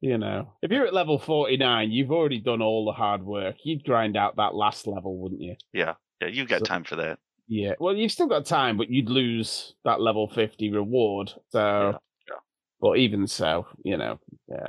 [0.00, 3.56] You know, if you're at level 49, you've already done all the hard work.
[3.64, 5.56] You'd grind out that last level, wouldn't you?
[5.72, 7.18] yeah, yeah, you've got So- time for that.
[7.48, 7.72] Yeah.
[7.80, 11.32] Well, you've still got time, but you'd lose that level 50 reward.
[11.50, 12.38] So, Yeah, yeah.
[12.80, 14.68] but even so, you know, yeah.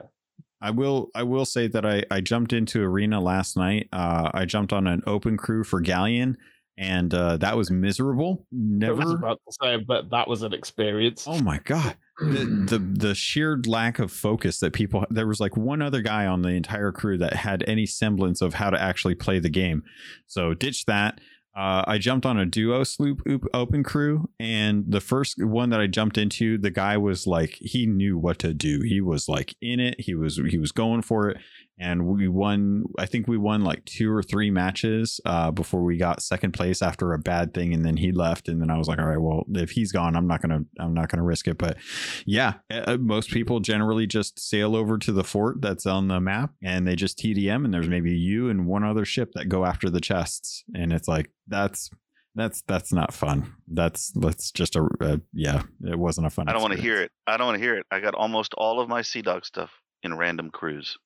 [0.59, 3.87] I will I will say that I I jumped into arena last night.
[3.93, 6.35] Uh, I jumped on an open crew for Galleon,
[6.77, 8.45] and uh, that was miserable.
[8.51, 9.15] I was Never.
[9.15, 11.25] about to say, but that was an experience.
[11.27, 11.95] Oh my god.
[12.19, 16.25] The, the the sheer lack of focus that people there was like one other guy
[16.25, 19.83] on the entire crew that had any semblance of how to actually play the game.
[20.27, 21.19] So ditch that.
[21.57, 23.21] Uh, I jumped on a duo sloop
[23.53, 27.85] open crew, and the first one that I jumped into, the guy was like, he
[27.85, 28.81] knew what to do.
[28.81, 29.95] He was like in it.
[29.97, 31.37] He was he was going for it,
[31.77, 32.85] and we won.
[32.97, 36.81] I think we won like two or three matches uh, before we got second place
[36.81, 38.47] after a bad thing, and then he left.
[38.47, 40.93] And then I was like, all right, well, if he's gone, I'm not gonna I'm
[40.93, 41.57] not gonna risk it.
[41.57, 41.77] But
[42.25, 46.51] yeah, uh, most people generally just sail over to the fort that's on the map,
[46.63, 49.89] and they just TDM, and there's maybe you and one other ship that go after
[49.89, 51.89] the chests, and it's like that's.
[52.37, 53.53] That's that's not fun.
[53.65, 55.61] That's that's just a, a yeah.
[55.85, 56.49] It wasn't a fun.
[56.49, 57.09] I don't want to hear it.
[57.25, 57.85] I don't want to hear it.
[57.89, 59.71] I got almost all of my Sea Dog stuff
[60.03, 60.97] in random crews.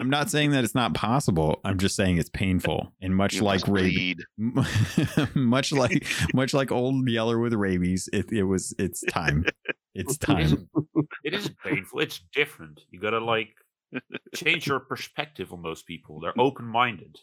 [0.00, 1.60] I'm not saying that it's not possible.
[1.64, 4.16] I'm just saying it's painful and much You like must rabies.
[5.34, 8.08] much like much like old Yeller with rabies.
[8.12, 9.44] It it was it's time.
[9.94, 10.68] It's It is, time.
[11.24, 12.00] it is painful.
[12.00, 12.80] It's different.
[12.90, 13.50] You gotta like
[14.34, 16.20] change your perspective on those people.
[16.20, 17.18] They're open minded.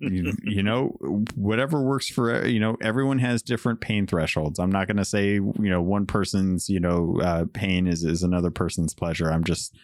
[0.00, 0.96] You, you know,
[1.34, 4.58] whatever works for you know, everyone has different pain thresholds.
[4.58, 8.22] I'm not going to say you know one person's you know uh, pain is is
[8.22, 9.30] another person's pleasure.
[9.30, 9.74] I'm just,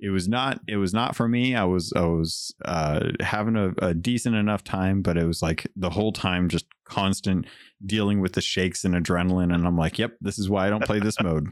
[0.00, 1.54] it was not it was not for me.
[1.54, 5.70] I was I was uh, having a, a decent enough time, but it was like
[5.76, 7.46] the whole time just constant
[7.84, 10.84] dealing with the shakes and adrenaline, and I'm like, yep, this is why I don't
[10.84, 11.48] play this mode.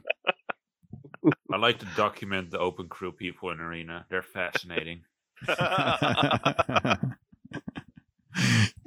[1.53, 4.07] I like to document the open crew people in Arena.
[4.11, 5.03] They're fascinating.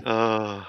[0.06, 0.64] Uh,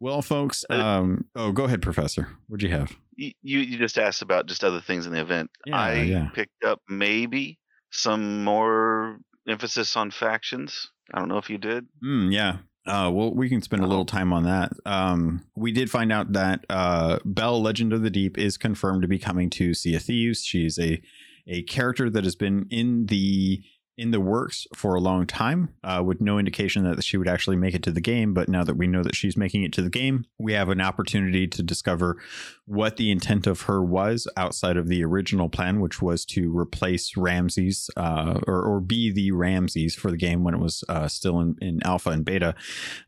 [0.00, 0.64] well, folks.
[0.70, 2.28] Uh, Um, oh, go ahead, Professor.
[2.46, 2.96] What'd you have?
[3.16, 5.50] you you just asked about just other things in the event.
[5.66, 6.28] Yeah, I yeah.
[6.34, 7.58] picked up maybe
[7.90, 10.88] some more emphasis on factions.
[11.12, 11.86] I don't know if you did.
[12.04, 12.58] Mm, yeah.
[12.86, 14.72] Uh, well, we can spend a little time on that.
[14.86, 19.08] Um, we did find out that uh, Belle, Legend of the Deep, is confirmed to
[19.08, 20.44] be coming to Sea of Thieves.
[20.44, 21.00] She's a
[21.46, 23.62] a character that has been in the
[23.98, 27.56] in the works for a long time, uh, with no indication that she would actually
[27.56, 28.32] make it to the game.
[28.32, 30.80] But now that we know that she's making it to the game, we have an
[30.80, 32.16] opportunity to discover
[32.64, 37.16] what the intent of her was outside of the original plan, which was to replace
[37.16, 41.40] Ramses uh, or, or be the Ramses for the game when it was uh, still
[41.40, 42.54] in, in alpha and beta.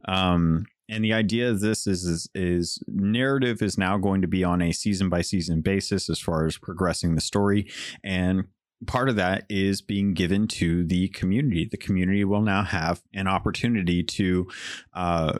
[0.08, 4.42] Um, and the idea of this is, is is narrative is now going to be
[4.42, 7.70] on a season by season basis as far as progressing the story
[8.02, 8.48] and
[8.86, 11.68] part of that is being given to the community.
[11.70, 14.48] The community will now have an opportunity to
[14.94, 15.38] uh,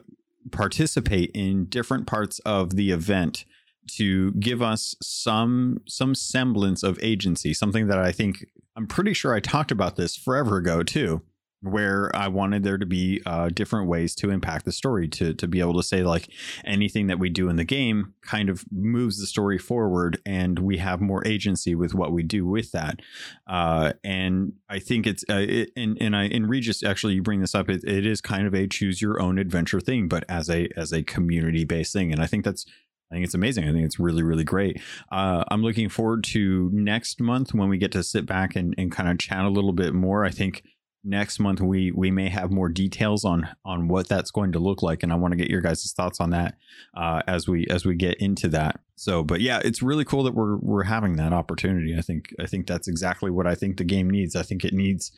[0.51, 3.45] participate in different parts of the event
[3.87, 7.53] to give us some some semblance of agency.
[7.53, 8.45] Something that I think
[8.75, 11.21] I'm pretty sure I talked about this forever ago too
[11.61, 15.47] where I wanted there to be uh, different ways to impact the story to to
[15.47, 16.29] be able to say like
[16.65, 20.77] anything that we do in the game kind of moves the story forward and we
[20.77, 22.99] have more agency with what we do with that
[23.47, 27.41] uh, and I think it's uh, it, and and I in Regis actually you bring
[27.41, 30.49] this up it, it is kind of a choose your own adventure thing but as
[30.49, 32.65] a as a community based thing and I think that's
[33.11, 33.67] I think it's amazing.
[33.67, 34.79] I think it's really, really great.
[35.11, 38.89] Uh, I'm looking forward to next month when we get to sit back and, and
[38.89, 40.23] kind of chat a little bit more.
[40.23, 40.63] I think
[41.03, 44.83] next month we we may have more details on on what that's going to look
[44.83, 46.55] like and i want to get your guys' thoughts on that
[46.95, 48.79] uh as we as we get into that.
[48.95, 51.95] So but yeah it's really cool that we're we're having that opportunity.
[51.97, 54.35] I think i think that's exactly what i think the game needs.
[54.35, 55.11] I think it needs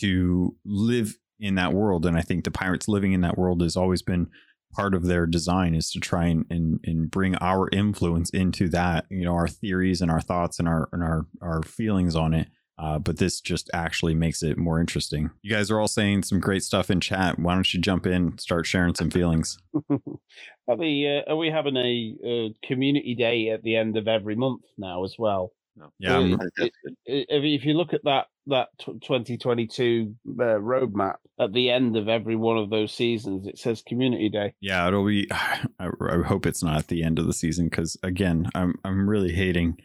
[0.00, 3.74] to live in that world and i think the pirates living in that world has
[3.74, 4.28] always been
[4.72, 9.04] part of their design is to try and, and and bring our influence into that
[9.10, 12.48] you know our theories and our thoughts and our and our our feelings on it
[12.80, 15.30] uh, but this just actually makes it more interesting.
[15.42, 17.38] You guys are all saying some great stuff in chat.
[17.38, 19.58] Why don't you jump in, start sharing some feelings?
[19.90, 24.34] are, we, uh, are we having a, uh community day at the end of every
[24.36, 25.52] month now as well?
[25.76, 25.92] No.
[25.98, 26.96] Yeah, Uh, I'm- I think that's good.
[27.08, 32.08] i- if, if you look at that that 2022 uh, roadmap at the end of
[32.08, 34.54] every one of those seasons, it says Community Day.
[34.60, 35.28] Yeah, it'll be.
[35.30, 39.08] I, I hope it's not at the end of the season because again, I'm I'm
[39.08, 39.78] really hating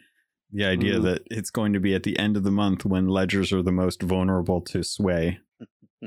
[0.55, 1.03] the idea Mm.
[1.03, 3.71] that it's going to be at the end of the month when ledgers are the
[3.71, 5.39] most vulnerable to sway.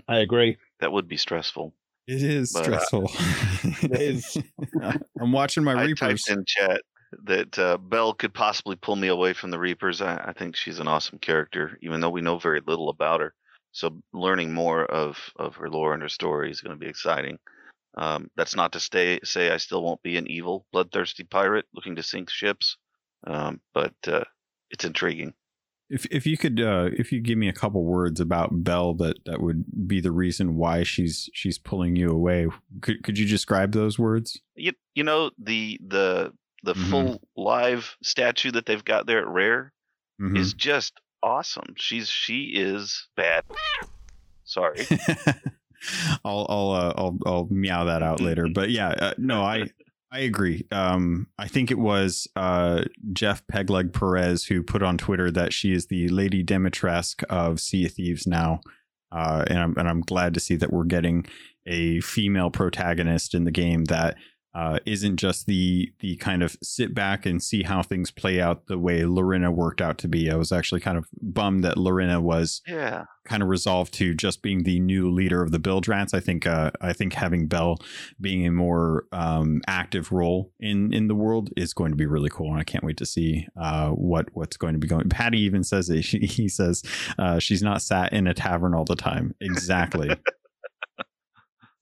[0.08, 0.56] I agree.
[0.80, 1.74] That would be stressful.
[2.06, 3.10] It is But, uh, stressful.
[3.82, 4.38] It is.
[5.20, 6.24] I'm watching my I reapers.
[6.24, 6.80] typed in chat
[7.24, 10.00] that uh, Belle could possibly pull me away from the Reapers.
[10.00, 13.34] I, I think she's an awesome character, even though we know very little about her.
[13.72, 17.38] So learning more of, of her lore and her story is going to be exciting.
[17.96, 21.96] Um, that's not to stay, say I still won't be an evil, bloodthirsty pirate looking
[21.96, 22.76] to sink ships,
[23.26, 24.24] um, but uh,
[24.70, 25.34] it's intriguing.
[25.90, 29.16] If if you could uh if you give me a couple words about Belle that
[29.24, 32.46] that would be the reason why she's she's pulling you away.
[32.82, 34.38] Could could you describe those words?
[34.54, 36.32] You, you know the the
[36.64, 36.90] the Mhm.
[36.90, 39.72] full live statue that they've got there at Rare
[40.20, 40.36] Mhm.
[40.36, 40.92] is just
[41.22, 41.72] awesome.
[41.76, 43.44] She's she is bad.
[44.44, 44.86] Sorry.
[46.24, 48.48] I'll I'll uh, I'll I'll meow that out later.
[48.52, 49.70] But yeah, uh, no, I
[50.10, 50.66] I agree.
[50.72, 55.72] Um, I think it was uh, Jeff Pegleg Perez who put on Twitter that she
[55.72, 58.60] is the Lady Dimitrescu of Sea of Thieves now,
[59.12, 61.26] uh, and I'm and I'm glad to see that we're getting
[61.66, 64.16] a female protagonist in the game that
[64.54, 68.66] uh, isn't just the the kind of sit back and see how things play out
[68.66, 70.30] the way Larinna worked out to be.
[70.30, 73.04] I was actually kind of bummed that Larinna was yeah.
[73.26, 76.14] kind of resolved to just being the new leader of the Bilge Rats.
[76.14, 77.78] I think uh, I think having Belle
[78.20, 82.30] being a more um, active role in in the world is going to be really
[82.30, 85.08] cool, and I can't wait to see uh, what what's going to be going.
[85.10, 86.02] Patty even says it.
[86.02, 86.82] She, he says
[87.18, 89.34] uh, she's not sat in a tavern all the time.
[89.40, 90.10] Exactly.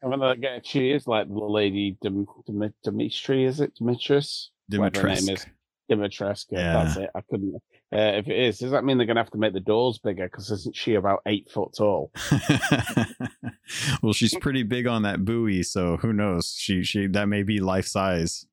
[0.06, 3.74] I mean, like, uh, she is like the lady Dim- Dim- Dimitri, is it?
[3.74, 4.50] Demetrius?
[4.68, 5.34] Whatever her name Dimitrescu.
[5.34, 5.46] is.
[5.90, 6.52] Dimitrescu.
[6.52, 6.84] Yeah.
[6.84, 7.10] That's it.
[7.14, 7.54] I couldn't.
[7.92, 9.98] Uh, if it is, does that mean they're going to have to make the doors
[9.98, 10.24] bigger?
[10.24, 12.10] Because isn't she about eight foot tall?
[14.02, 16.54] well, she's pretty big on that buoy, so who knows?
[16.56, 18.46] She she that may be life size.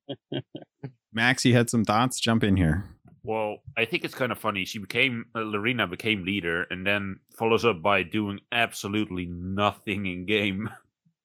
[1.12, 2.20] Max, you had some thoughts?
[2.20, 2.84] Jump in here.
[3.24, 4.64] Well, I think it's kind of funny.
[4.64, 10.26] She became uh, Larinna became leader, and then follows up by doing absolutely nothing in
[10.26, 10.70] game.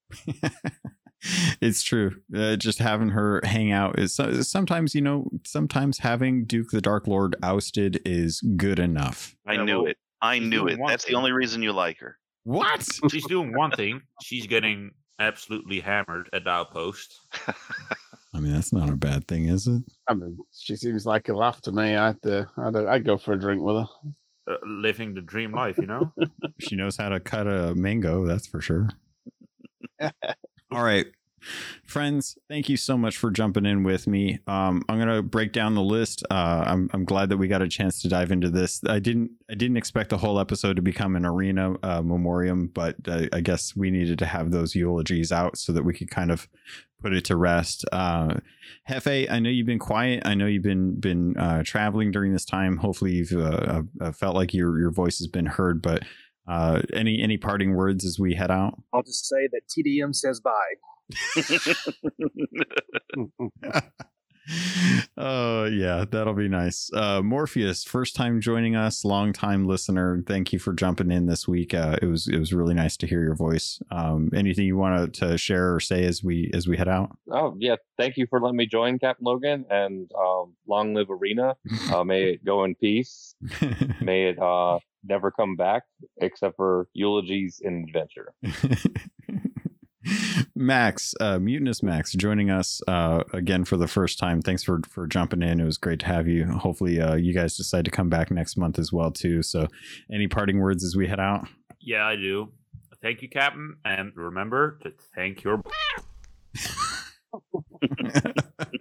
[1.61, 2.15] it's true.
[2.36, 6.81] Uh, just having her hang out is so- sometimes you know sometimes having Duke the
[6.81, 9.36] Dark Lord ousted is good enough.
[9.45, 9.98] I Yeah, knew well, it.
[10.22, 10.80] I knew it.
[10.80, 12.18] one That's the only reason you like her.
[12.44, 12.86] What?
[13.11, 14.02] She's doing one thing.
[14.23, 17.19] She's getting absolutely hammered at the outpost.
[18.34, 19.81] I mean, that's not a bad thing, is it?
[20.07, 21.95] I mean, she seems like a laugh to me.
[21.95, 23.88] I'd, uh, I'd, I'd go for a drink with her.
[24.49, 26.11] Uh, living the dream life, you know?
[26.60, 28.90] She knows how to cut a mango, that's for sure.
[30.72, 31.08] All right.
[31.86, 34.40] Friends, thank you so much for jumping in with me.
[34.46, 36.24] Um, I'm gonna break down the list.
[36.30, 38.82] Uh, I'm I'm glad that we got a chance to dive into this.
[38.88, 42.96] I didn't I didn't expect the whole episode to become an arena uh, memoriam, but
[43.08, 46.32] uh, I guess we needed to have those eulogies out so that we could kind
[46.32, 46.50] of
[47.02, 47.86] put it to rest.
[47.92, 48.36] Uh,
[48.90, 50.24] Jefe, I know you've been quiet.
[50.26, 52.78] I know you've been been uh, traveling during this time.
[52.78, 55.82] Hopefully, you've uh, uh, felt like your your voice has been heard.
[55.82, 56.04] But
[56.50, 58.82] uh, any any parting words as we head out?
[58.94, 60.52] I'll just say that TDM says bye.
[65.18, 66.90] oh yeah, that'll be nice.
[66.94, 70.24] Uh, Morpheus, first time joining us, long time listener.
[70.26, 71.74] Thank you for jumping in this week.
[71.74, 73.80] Uh, it was it was really nice to hear your voice.
[73.92, 77.18] Um, anything you want to share or say as we as we head out?
[77.32, 81.56] Oh yeah, thank you for letting me join, Captain Logan, and um, long live Arena.
[81.92, 83.36] Uh, may it go in peace.
[84.02, 85.84] May it uh, never come back,
[86.18, 88.34] except for eulogies and adventure.
[90.56, 94.42] Max, uh, Mutinous Max, joining us uh, again for the first time.
[94.42, 95.60] Thanks for for jumping in.
[95.60, 96.46] It was great to have you.
[96.46, 99.44] Hopefully, uh, you guys decide to come back next month as well too.
[99.44, 99.68] So,
[100.12, 101.48] any parting words as we head out?
[101.82, 102.52] yeah, I do.
[103.02, 103.78] Thank you, Captain.
[103.86, 105.62] And remember to thank your.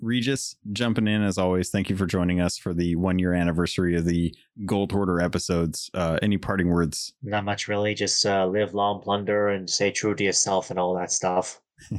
[0.00, 1.70] Regis, jumping in as always.
[1.70, 4.34] Thank you for joining us for the one year anniversary of the
[4.66, 5.90] Gold Hoarder episodes.
[5.94, 7.12] Uh, any parting words?
[7.22, 7.94] Not much really.
[7.94, 11.60] Just uh, live long, plunder, and stay true to yourself and all that stuff.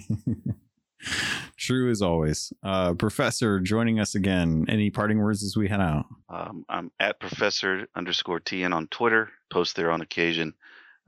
[1.58, 2.52] True as always.
[2.64, 4.66] Uh, Professor, joining us again.
[4.68, 6.06] Any parting words as we head out?
[6.30, 9.30] Um, I'm at Professor underscore TN on Twitter.
[9.52, 10.54] Post there on occasion.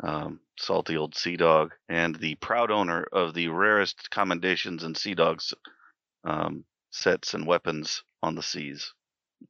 [0.01, 5.13] Um, salty old Sea Dog and the proud owner of the rarest commendations and Sea
[5.13, 5.53] Dogs
[6.23, 8.93] um, sets and weapons on the seas.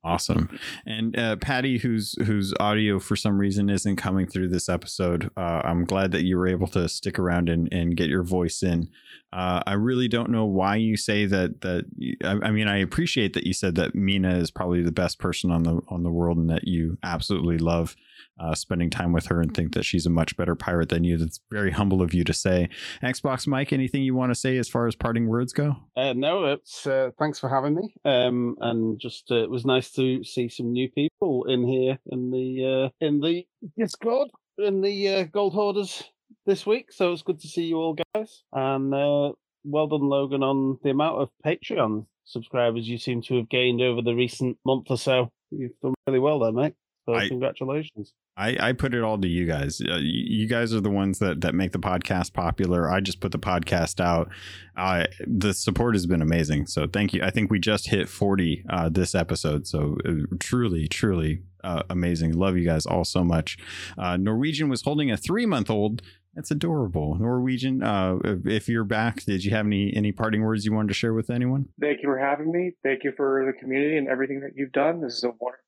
[0.03, 0.57] Awesome.
[0.85, 5.61] And uh, Patty, whose whose audio for some reason isn't coming through this episode, uh,
[5.64, 8.89] I'm glad that you were able to stick around and, and get your voice in.
[9.34, 11.61] Uh, I really don't know why you say that.
[11.61, 11.85] That
[12.23, 15.52] I, I mean, I appreciate that you said that Mina is probably the best person
[15.52, 17.95] on the on the world, and that you absolutely love
[18.39, 21.18] uh, spending time with her and think that she's a much better pirate than you.
[21.18, 22.69] That's very humble of you to say.
[23.03, 25.76] Xbox Mike, anything you want to say as far as parting words go?
[25.95, 27.93] Uh, no, it's uh, thanks for having me.
[28.06, 32.31] Um, and just uh, it was nice to see some new people in here in
[32.31, 33.45] the uh, in the
[33.77, 36.03] Discord in the uh, Gold Hoarders
[36.45, 36.91] this week.
[36.91, 38.43] So it's good to see you all, guys.
[38.53, 39.34] And uh,
[39.64, 44.02] well done, Logan, on the amount of Patreon subscribers you seem to have gained over
[44.02, 45.31] the recent month or so.
[45.52, 46.73] You've done really well there, mate.
[47.06, 48.14] So I- congratulations.
[48.38, 49.82] I, I put it all to you guys.
[49.82, 52.90] Uh, you, you guys are the ones that, that make the podcast popular.
[52.90, 54.30] I just put the podcast out.
[54.78, 56.68] Uh, the support has been amazing.
[56.68, 57.22] So thank you.
[57.23, 59.68] I think we just hit 40 uh, this episode.
[59.68, 62.34] So uh, truly, truly uh, amazing.
[62.34, 63.57] Love you guys all so much.
[63.98, 66.02] Uh, Norwegian was holding a three month old.
[66.34, 67.15] That's adorable.
[67.19, 70.88] Norwegian, uh, if- if you're back, did you have any any parting words you wanted
[70.88, 71.65] to share with anyone?
[71.82, 72.72] Thank you for having me.
[72.82, 75.02] Thank you for the community and everything that you've done.
[75.02, 75.65] This is a wonderful.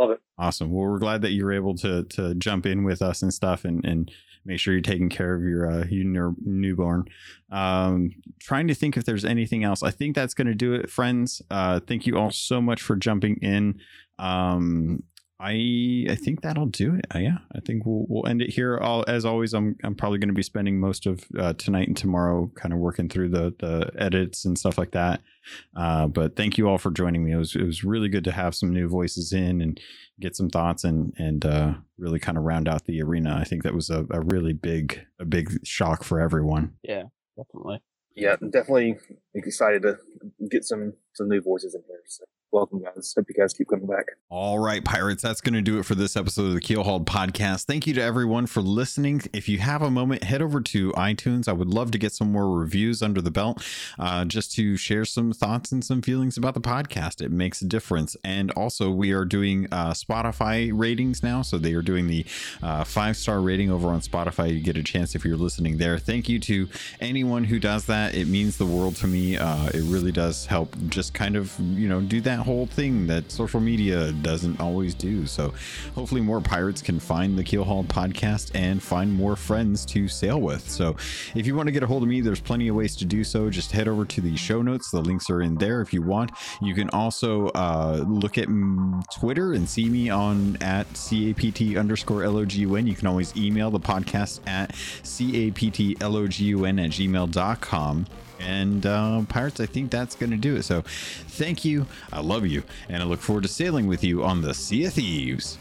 [0.00, 0.22] Love it.
[0.38, 0.72] Awesome.
[0.72, 3.66] Well, we're glad that you were able to to jump in with us and stuff,
[3.66, 4.10] and and
[4.46, 7.04] make sure you're taking care of your uh, your new- newborn.
[7.52, 9.82] Um, trying to think if there's anything else.
[9.82, 11.42] I think that's going to do it, friends.
[11.50, 13.78] Uh, thank you all so much for jumping in.
[14.18, 15.02] Um,
[15.40, 17.06] I I think that'll do it.
[17.14, 18.78] Uh, yeah, I think we'll we'll end it here.
[18.82, 21.96] I'll, as always, I'm I'm probably going to be spending most of uh, tonight and
[21.96, 25.22] tomorrow kind of working through the the edits and stuff like that.
[25.74, 27.32] Uh, but thank you all for joining me.
[27.32, 29.80] It was it was really good to have some new voices in and
[30.20, 33.36] get some thoughts and and uh, really kind of round out the arena.
[33.40, 36.74] I think that was a, a really big a big shock for everyone.
[36.82, 37.04] Yeah,
[37.38, 37.80] definitely.
[38.14, 38.98] Yeah, definitely
[39.34, 39.96] excited to
[40.50, 42.02] get some some new voices in here.
[42.06, 42.24] So.
[42.52, 43.12] Welcome, guys.
[43.16, 44.06] Hope you guys keep coming back.
[44.28, 47.64] All right, pirates, that's going to do it for this episode of the Keelhauled podcast.
[47.64, 49.22] Thank you to everyone for listening.
[49.32, 51.48] If you have a moment, head over to iTunes.
[51.48, 53.64] I would love to get some more reviews under the belt
[53.98, 57.20] uh, just to share some thoughts and some feelings about the podcast.
[57.20, 58.16] It makes a difference.
[58.24, 61.42] And also, we are doing uh, Spotify ratings now.
[61.42, 62.24] So they are doing the
[62.62, 64.52] uh, five star rating over on Spotify.
[64.52, 65.98] You get a chance if you're listening there.
[65.98, 66.68] Thank you to
[67.00, 68.14] anyone who does that.
[68.14, 69.36] It means the world to me.
[69.36, 73.30] Uh, it really does help just kind of, you know, do that whole thing that
[73.30, 75.26] social media doesn't always do.
[75.26, 75.54] So
[75.94, 80.68] hopefully more pirates can find the Keelhaul podcast and find more friends to sail with.
[80.68, 80.96] So
[81.34, 83.24] if you want to get a hold of me, there's plenty of ways to do
[83.24, 83.50] so.
[83.50, 84.90] Just head over to the show notes.
[84.90, 86.32] The links are in there if you want.
[86.60, 88.48] You can also uh, look at
[89.18, 92.86] Twitter and see me on at CAPT underscore LOGUN.
[92.86, 98.06] You can always email the podcast at CAPTLOGUN at gmail.com.
[98.40, 100.64] And uh, Pirates, I think that's going to do it.
[100.64, 101.86] So thank you.
[102.12, 102.62] I love you.
[102.88, 105.58] And I look forward to sailing with you on the Sea of Thieves.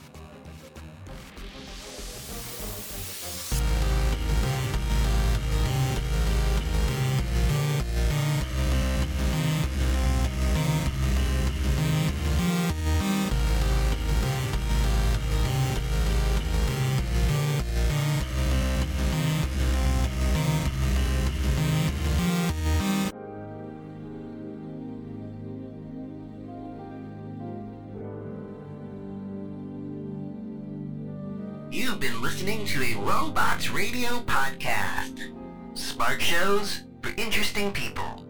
[33.09, 35.35] Robots Radio podcast.
[35.75, 38.23] Smart shows for interesting people.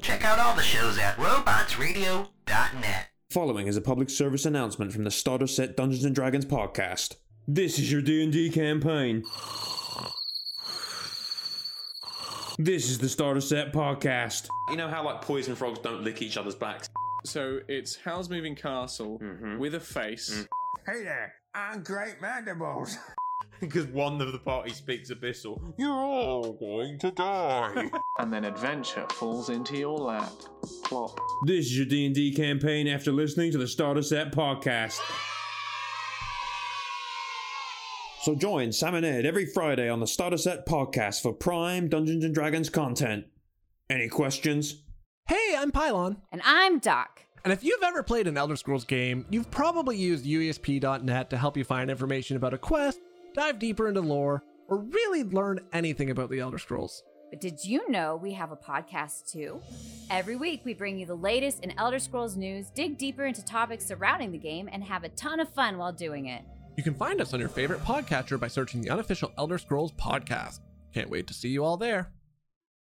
[0.00, 3.08] Check out all the shows at robotsradio.net.
[3.28, 7.16] Following is a public service announcement from the Starter Set Dungeons and Dragons podcast.
[7.46, 9.24] This is your D&D campaign.
[12.58, 14.48] This is the Starter Set podcast.
[14.70, 16.88] You know how like poison frogs don't lick each other's backs?
[17.26, 19.58] So it's Howl's Moving Castle mm-hmm.
[19.58, 20.30] with a face.
[20.30, 20.46] Mm.
[20.86, 22.96] Hey there, I'm Great Mandibles.
[23.64, 25.74] Because one of the party speaks Abyssal.
[25.78, 27.90] You're all going to die.
[28.18, 30.32] and then adventure falls into your lap.
[30.84, 31.18] Plop.
[31.46, 35.00] This is your D&D campaign after listening to the Starter Set podcast.
[38.22, 42.24] So join Sam and Ed every Friday on the Starter Set podcast for prime Dungeons
[42.24, 43.26] and Dragons content.
[43.90, 44.82] Any questions?
[45.26, 46.18] Hey, I'm Pylon.
[46.32, 47.24] And I'm Doc.
[47.44, 51.58] And if you've ever played an Elder Scrolls game, you've probably used UESP.net to help
[51.58, 52.98] you find information about a quest,
[53.34, 57.02] dive deeper into lore, or really learn anything about the Elder Scrolls.
[57.30, 59.60] But did you know we have a podcast too?
[60.08, 63.84] Every week we bring you the latest in Elder Scrolls news, dig deeper into topics
[63.84, 66.42] surrounding the game, and have a ton of fun while doing it.
[66.76, 70.60] You can find us on your favorite podcatcher by searching the unofficial Elder Scrolls podcast.
[70.92, 72.10] Can't wait to see you all there.